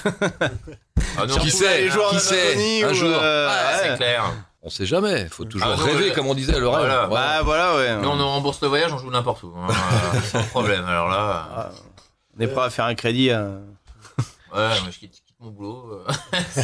Ah 1.18 1.26
non, 1.28 1.36
Qui 1.40 1.52
sait, 1.52 1.82
les 1.82 1.90
joueurs 1.90 2.12
qui 2.12 2.20
sait, 2.22 2.84
un 2.86 2.92
ou, 2.92 2.94
jour. 2.94 3.10
euh, 3.12 3.48
Ouais, 3.48 3.54
ouais. 3.54 3.90
c'est 3.92 3.98
clair. 3.98 4.24
on 4.64 4.70
sait 4.70 4.86
jamais. 4.86 5.24
Il 5.24 5.30
faut 5.30 5.44
toujours 5.44 5.68
Ah, 5.74 5.78
non, 5.78 5.84
rêver, 5.86 6.06
ouais. 6.06 6.12
comme 6.14 6.28
on 6.28 6.34
disait, 6.36 6.58
le 6.58 6.70
rêve. 6.70 6.80
Voilà. 6.86 7.08
Voilà. 7.08 7.26
Bah 7.40 7.42
voilà, 7.44 7.76
ouais. 7.76 8.02
Nous 8.02 8.08
on 8.08 8.16
nous 8.16 8.26
rembourse 8.28 8.62
le 8.62 8.70
voyage, 8.70 8.94
on 8.94 8.98
joue 8.98 9.12
n'importe 9.12 9.44
où. 9.44 9.54
hein, 9.58 9.68
euh, 10.16 10.22
sans 10.22 10.44
problème. 10.44 10.86
Alors 10.86 11.10
là, 11.10 11.48
Ah, 11.54 11.70
on 12.38 12.42
est 12.42 12.48
prêt 12.48 12.64
à 12.66 12.70
faire 12.70 12.86
un 12.86 12.96
crédit. 12.96 13.30
euh. 13.32 13.58
ouais, 14.56 14.70
moi 14.70 14.90
je 14.92 15.00
quitte 15.00 15.22
mon 15.40 15.52
boulot. 15.52 15.92
euh. 16.08 16.12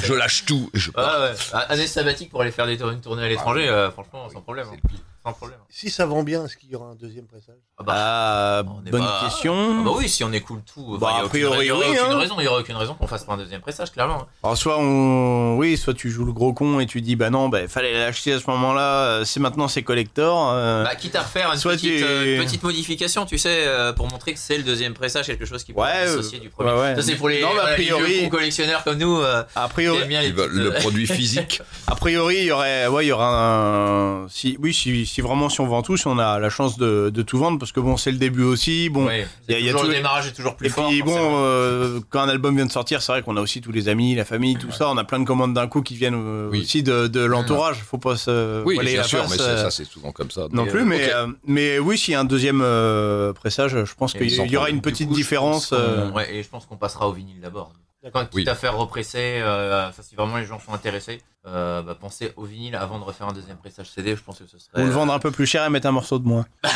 Je 0.04 0.14
lâche 0.14 0.46
tout 0.46 0.70
et 0.74 0.80
je 0.80 0.90
Ouais, 0.90 0.94
pars. 0.96 1.22
ouais. 1.22 1.34
Ah, 1.54 1.60
Année 1.70 1.88
sabbatique 1.88 2.30
pour 2.30 2.42
aller 2.42 2.52
faire 2.52 2.66
des 2.68 2.78
tour- 2.78 2.90
une 2.92 3.02
tournée 3.02 3.24
à 3.24 3.28
l'étranger, 3.30 3.68
euh, 3.70 3.92
franchement, 3.92 4.30
sans 4.30 4.42
problème. 4.42 4.68
Hein. 4.74 4.78
Sans 5.26 5.32
problème. 5.34 5.60
Si 5.70 5.90
ça 5.90 6.06
vend 6.06 6.22
bien, 6.24 6.46
est-ce 6.46 6.58
qu'il 6.58 6.70
y 6.70 6.76
aura 6.76 6.88
un 6.88 6.96
deuxième 6.96 7.26
pressage? 7.28 7.56
Ah 7.80 7.84
bah, 7.84 7.94
Ah, 7.96 8.64
on 8.68 8.86
est 8.86 8.92
bonne 8.92 9.02
pas- 9.02 9.22
question. 9.24 9.54
ah 9.80 9.84
bah 9.86 9.92
oui, 9.96 10.10
si 10.10 10.22
on 10.24 10.34
écoule 10.34 10.62
tout, 10.72 10.98
Bah, 11.00 11.16
a 11.22 11.24
a 11.26 11.30
priori, 11.30 11.56
aucune, 11.56 11.64
il 11.64 11.68
y 11.68 11.72
aurait 11.72 11.90
oui, 11.92 11.98
hein. 11.98 12.18
raison, 12.18 12.36
il 12.40 12.44
y 12.44 12.48
aurait 12.48 12.60
aucune 12.62 12.76
raison 12.76 12.94
qu'on 12.94 13.08
fasse 13.08 13.24
pas 13.24 13.34
un 13.34 13.38
deuxième 13.38 13.62
pressage, 13.62 13.92
clairement. 13.94 14.28
Alors 14.44 14.58
soit 14.58 14.78
on, 14.80 15.56
oui, 15.58 15.78
soit 15.78 15.94
tu 15.94 16.10
joues 16.12 16.26
le 16.26 16.34
gros 16.34 16.52
con 16.54 16.80
et 16.82 16.86
tu 16.88 17.00
dis 17.02 17.16
bah 17.16 17.30
non, 17.30 17.48
bah 17.48 17.68
fallait 17.70 17.94
l'acheter 17.94 18.34
à 18.34 18.40
ce 18.42 18.50
moment-là. 18.50 19.06
euh, 19.06 19.26
C'est 19.26 19.40
maintenant 19.40 19.70
c'est 19.70 19.82
collector. 19.82 20.52
euh. 20.52 20.84
Bah, 20.84 20.96
quitte 20.96 21.16
à 21.16 21.22
refaire 21.24 21.52
une 21.54 21.58
Soit 21.58 21.74
petite, 21.76 21.98
tu- 21.98 22.04
euh, 22.04 22.38
une 22.40 22.44
petite 22.46 22.62
modification, 22.64 23.26
tu 23.26 23.38
sais, 23.38 23.66
euh, 23.66 23.94
pour 23.94 24.10
montrer 24.10 24.34
que 24.34 24.40
c'est 24.40 24.58
le 24.58 24.64
deuxième 24.64 24.94
pressage, 24.94 25.26
quelque 25.28 25.46
chose 25.46 25.64
qui 25.64 25.72
peut 25.74 25.80
Ouais, 25.82 25.90
être 25.90 26.10
euh, 26.10 26.18
dissocié 26.18 26.40
du 26.40 26.50
premier. 26.50 26.70
ouais, 26.72 26.80
ouais. 26.80 26.96
Ça, 26.96 27.02
c'est 27.02 27.16
pour 27.16 27.30
les, 27.30 27.42
Non, 27.42 27.48
mais 27.54 27.60
a 27.60 27.62
voilà, 27.62 27.78
les 27.78 27.84
priori- 27.86 28.12
vieux 28.14 28.24
cons 28.24 28.30
collectionneurs 28.30 28.84
comme 28.84 28.98
nous, 28.98 29.18
euh, 29.22 29.44
a 29.56 29.68
qui 29.68 29.74
priori, 29.74 30.02
aiment 30.02 30.08
bien 30.10 30.22
les 30.22 30.28
Ils 30.28 30.34
veulent 30.34 30.50
petites, 30.52 30.64
le 30.64 30.74
produit 30.74 31.08
physique. 31.08 31.62
a 31.88 31.96
priori, 31.96 32.36
il 32.40 32.44
y 32.46 32.52
aurait, 32.52 32.88
ouais, 32.88 33.06
il 33.06 33.08
y 33.08 33.12
aura 33.14 33.30
un, 33.30 34.28
si, 34.30 34.58
oui, 34.62 34.74
si, 34.74 35.06
si 35.14 35.22
vraiment 35.22 35.48
si 35.48 35.62
on 35.62 35.68
vend 35.68 35.84
tout, 35.84 35.96
si 35.96 36.08
on 36.08 36.18
a 36.18 36.40
la 36.40 36.50
chance 36.50 36.78
de, 36.78 37.12
de 37.14 37.22
tout 37.22 37.38
vendre, 37.38 37.60
parce 37.60 37.72
que 37.72 37.80
bon, 37.80 37.98
c'est 37.98 38.12
le 38.12 38.18
début 38.18 38.42
aussi, 38.44 38.90
bon. 38.90 39.06
ouais, 39.06 39.28
il 39.48 39.52
y 39.52 39.56
a- 39.56 39.60
il 39.60 39.66
y 39.66 39.70
a 39.70 39.72
toujours 39.72 39.84
tout- 39.86 39.92
le 39.92 39.96
démarrage 39.98 40.28
est 40.28 40.32
toujours 40.32 40.56
plus 40.56 40.66
Et 40.68 40.70
fort. 40.70 40.90
puis 40.90 41.00
forcément. 41.02 41.30
bon, 41.32 41.36
euh, 41.38 42.00
quand 42.10 42.22
un 42.22 42.30
album 42.30 42.56
vient 42.56 42.66
de 42.66 42.72
sortir, 42.72 43.02
c'est 43.04 43.12
vrai 43.12 43.22
qu'on 43.22 43.38
a 43.38 43.42
aussi 43.42 43.62
tous 43.62 43.72
les 43.72 43.90
amis, 43.90 44.16
la 44.16 44.26
famille, 44.26 44.56
tout 44.58 44.72
ça. 44.72 44.90
On 44.90 44.98
a 44.98 45.04
plein 45.04 45.20
de 45.20 45.26
commandes 45.26 45.54
d'un 45.54 45.68
coup 45.68 45.82
qui 45.84 45.96
viennent 45.96 46.16
euh, 46.16 46.50
Oui. 46.52 46.62
aussi 46.62 46.82
de, 46.82 47.06
de 47.08 47.20
l'entourage. 47.24 47.78
Faut 47.84 48.00
pas 48.00 48.18
se 48.18 48.64
Oui, 48.64 48.80
bien 48.80 48.98
la 48.98 49.04
sûr, 49.04 49.20
face, 49.20 49.38
mais 49.38 49.42
euh, 49.44 49.64
ça, 49.64 49.70
c'est 49.72 49.86
souvent 49.86 50.12
comme 50.12 50.32
ça. 50.32 50.48
non 50.52 50.66
plus, 50.66 50.82
euh, 50.82 50.86
mais, 50.86 51.14
euh, 51.14 51.28
mais 51.46 51.78
oui, 51.80 51.98
s'il 51.98 52.14
y 52.14 52.16
a 52.16 52.20
un 52.20 52.26
deuxième 52.26 52.62
euh, 52.64 53.34
pressage, 53.34 53.84
je 53.86 53.94
pense 53.96 54.16
Et 54.16 54.18
qu'il 54.28 54.52
y 54.52 54.58
aura 54.58 54.70
une 54.72 54.82
petite 54.82 55.10
coup, 55.10 55.14
différence. 55.16 55.74
euh, 55.74 56.10
et 56.32 56.42
je 56.42 56.50
pense 56.50 56.66
qu'on 56.66 56.78
passera 56.78 57.08
au 57.08 57.14
vinyle 57.14 57.40
d'abord. 57.40 57.72
Quand 58.12 58.26
quitte 58.26 58.34
Oui. 58.34 58.50
à 58.50 58.56
faire 58.56 58.76
represser, 58.78 59.40
euh, 59.42 59.92
ça, 59.94 60.04
si 60.04 60.16
vraiment 60.16 60.38
les 60.38 60.46
gens 60.46 60.60
sont 60.60 60.74
intéressés, 60.74 61.22
euh, 61.46 61.82
bah, 61.82 61.96
pensez 62.00 62.34
au 62.38 62.44
vinyle 62.44 62.76
avant 62.76 63.00
de 63.00 63.04
refaire 63.04 63.28
un 63.28 63.34
deuxième 63.34 63.58
pressage 63.58 63.90
CD. 63.90 64.16
Je 64.16 64.22
pense 64.24 64.40
que 64.40 64.46
ce 64.48 64.58
serait. 64.58 64.82
Ou 64.82 64.86
le 64.86 64.92
euh, 64.92 64.94
vendre 64.94 65.14
un 65.14 65.20
peu 65.20 65.32
plus 65.32 65.46
cher 65.46 65.66
et 65.66 65.70
mettre 65.70 65.88
un 65.88 65.92
morceau 65.92 66.20
de 66.20 66.28
moins. 66.28 66.46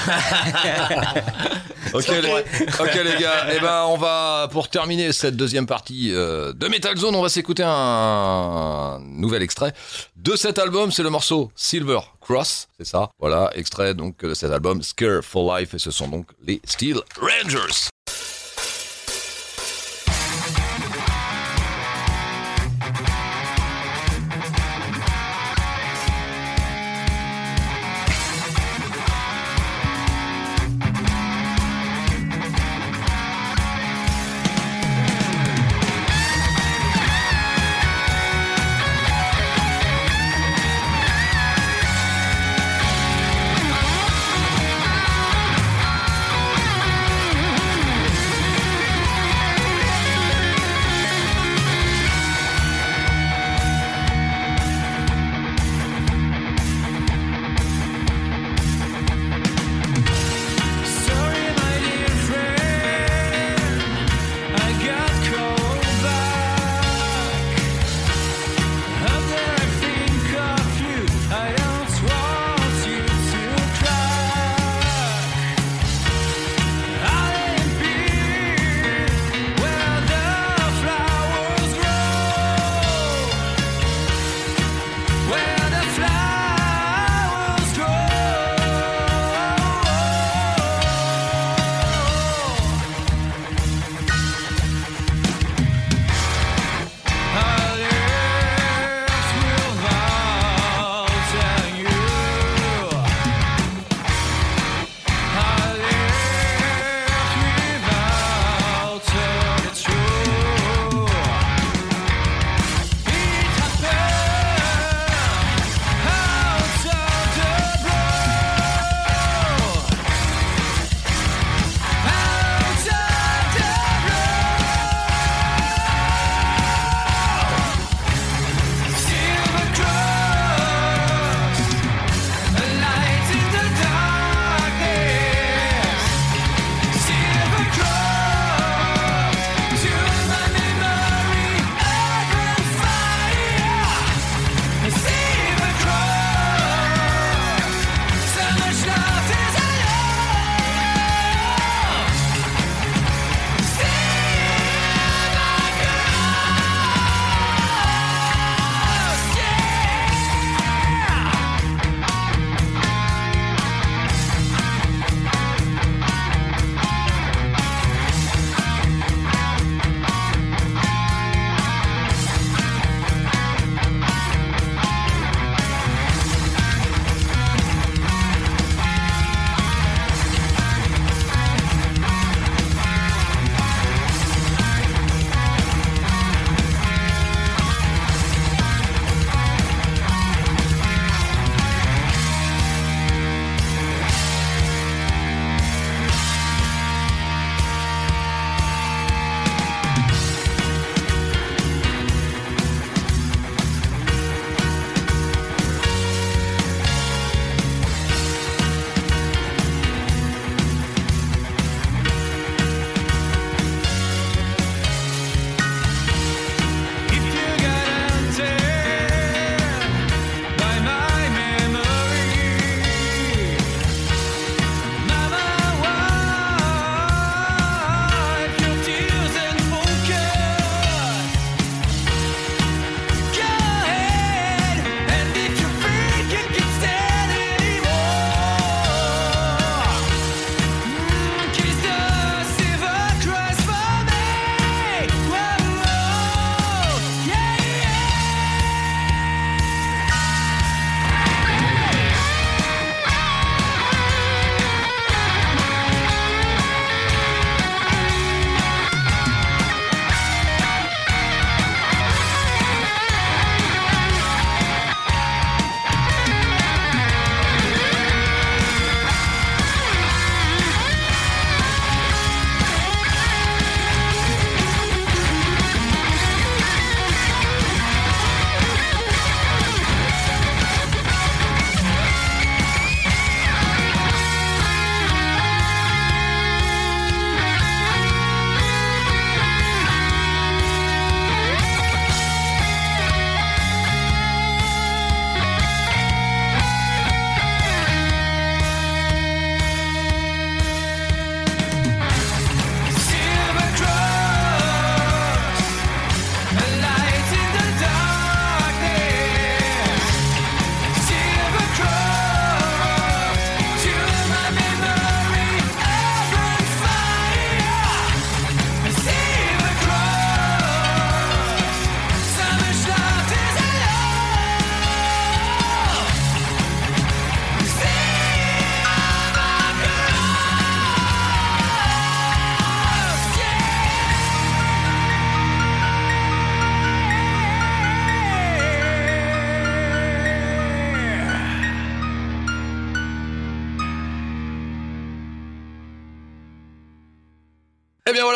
Ok, 1.94 2.08
les, 2.10 2.32
ok 2.80 2.94
les 2.96 3.18
gars, 3.22 3.54
et 3.54 3.62
ben 3.62 3.86
on 3.88 3.98
va 3.98 4.50
pour 4.52 4.68
terminer 4.68 5.14
cette 5.14 5.38
deuxième 5.38 5.66
partie 5.66 6.14
euh, 6.14 6.52
de 6.52 6.68
Metal 6.68 6.98
Zone, 6.98 7.16
on 7.16 7.22
va 7.22 7.30
s'écouter 7.30 7.64
un 7.66 9.00
nouvel 9.02 9.42
extrait 9.42 9.74
de 10.18 10.36
cet 10.36 10.60
album, 10.60 10.92
c'est 10.92 11.04
le 11.04 11.10
morceau 11.10 11.50
Silver 11.56 12.00
Cross, 12.20 12.68
c'est 12.78 12.86
ça? 12.86 13.10
Voilà, 13.20 13.52
extrait 13.56 13.94
donc 13.94 14.20
de 14.20 14.34
cet 14.34 14.52
album 14.52 14.84
Scare 14.84 15.24
for 15.24 15.58
Life 15.58 15.76
et 15.76 15.80
ce 15.80 15.92
sont 15.92 16.10
donc 16.10 16.28
les 16.46 16.60
Steel 16.66 16.98
Rangers. 17.22 17.88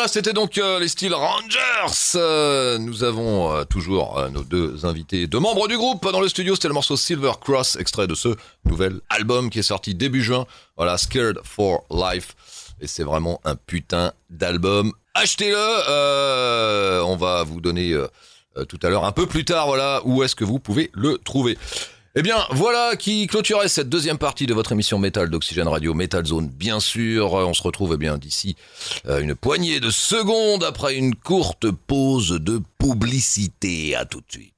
C'était 0.08 0.32
donc 0.32 0.58
euh, 0.58 0.78
les 0.78 0.88
Steel 0.88 1.14
Rangers. 1.14 2.16
Euh, 2.16 2.78
nous 2.78 3.04
avons 3.04 3.52
euh, 3.52 3.64
toujours 3.64 4.20
nos 4.30 4.42
deux 4.42 4.84
invités, 4.84 5.26
deux 5.26 5.38
membres 5.38 5.68
du 5.68 5.76
groupe 5.76 6.10
dans 6.10 6.20
le 6.20 6.28
studio. 6.28 6.54
C'était 6.54 6.68
le 6.68 6.74
morceau 6.74 6.96
Silver 6.96 7.32
Cross, 7.40 7.76
extrait 7.76 8.06
de 8.06 8.14
ce 8.14 8.30
nouvel 8.64 9.00
album 9.10 9.50
qui 9.50 9.58
est 9.58 9.64
sorti 9.64 9.94
début 9.94 10.22
juin. 10.22 10.46
Voilà, 10.76 10.98
Scared 10.98 11.38
for 11.44 11.84
Life. 11.90 12.34
Et 12.80 12.86
c'est 12.86 13.04
vraiment 13.04 13.40
un 13.44 13.54
putain 13.54 14.12
d'album. 14.30 14.92
Achetez-le. 15.14 17.02
on 17.04 17.16
va 17.16 17.44
vous 17.44 17.60
donner 17.60 17.96
tout 18.68 18.78
à 18.82 18.88
l'heure, 18.88 19.04
un 19.04 19.12
peu 19.12 19.26
plus 19.26 19.44
tard, 19.44 19.66
voilà, 19.66 20.00
où 20.04 20.22
est-ce 20.22 20.34
que 20.34 20.44
vous 20.44 20.58
pouvez 20.58 20.90
le 20.94 21.18
trouver. 21.18 21.56
Eh 22.14 22.20
bien, 22.20 22.44
voilà 22.50 22.94
qui 22.96 23.26
clôturait 23.26 23.68
cette 23.68 23.88
deuxième 23.88 24.18
partie 24.18 24.46
de 24.46 24.52
votre 24.52 24.72
émission 24.72 24.98
Metal 24.98 25.30
d'Oxygène 25.30 25.66
Radio, 25.66 25.94
Metal 25.94 26.26
Zone, 26.26 26.50
bien 26.50 26.78
sûr. 26.78 27.34
Euh, 27.34 27.46
On 27.46 27.54
se 27.54 27.62
retrouve 27.62 27.92
eh 27.94 27.96
bien 27.96 28.18
d'ici 28.18 28.54
euh, 29.08 29.20
une 29.20 29.34
poignée 29.34 29.80
de 29.80 29.88
secondes 29.88 30.62
après 30.62 30.94
une 30.94 31.14
courte 31.14 31.70
pause 31.70 32.32
de 32.38 32.60
publicité. 32.76 33.96
À 33.96 34.04
tout 34.04 34.20
de 34.20 34.30
suite. 34.30 34.52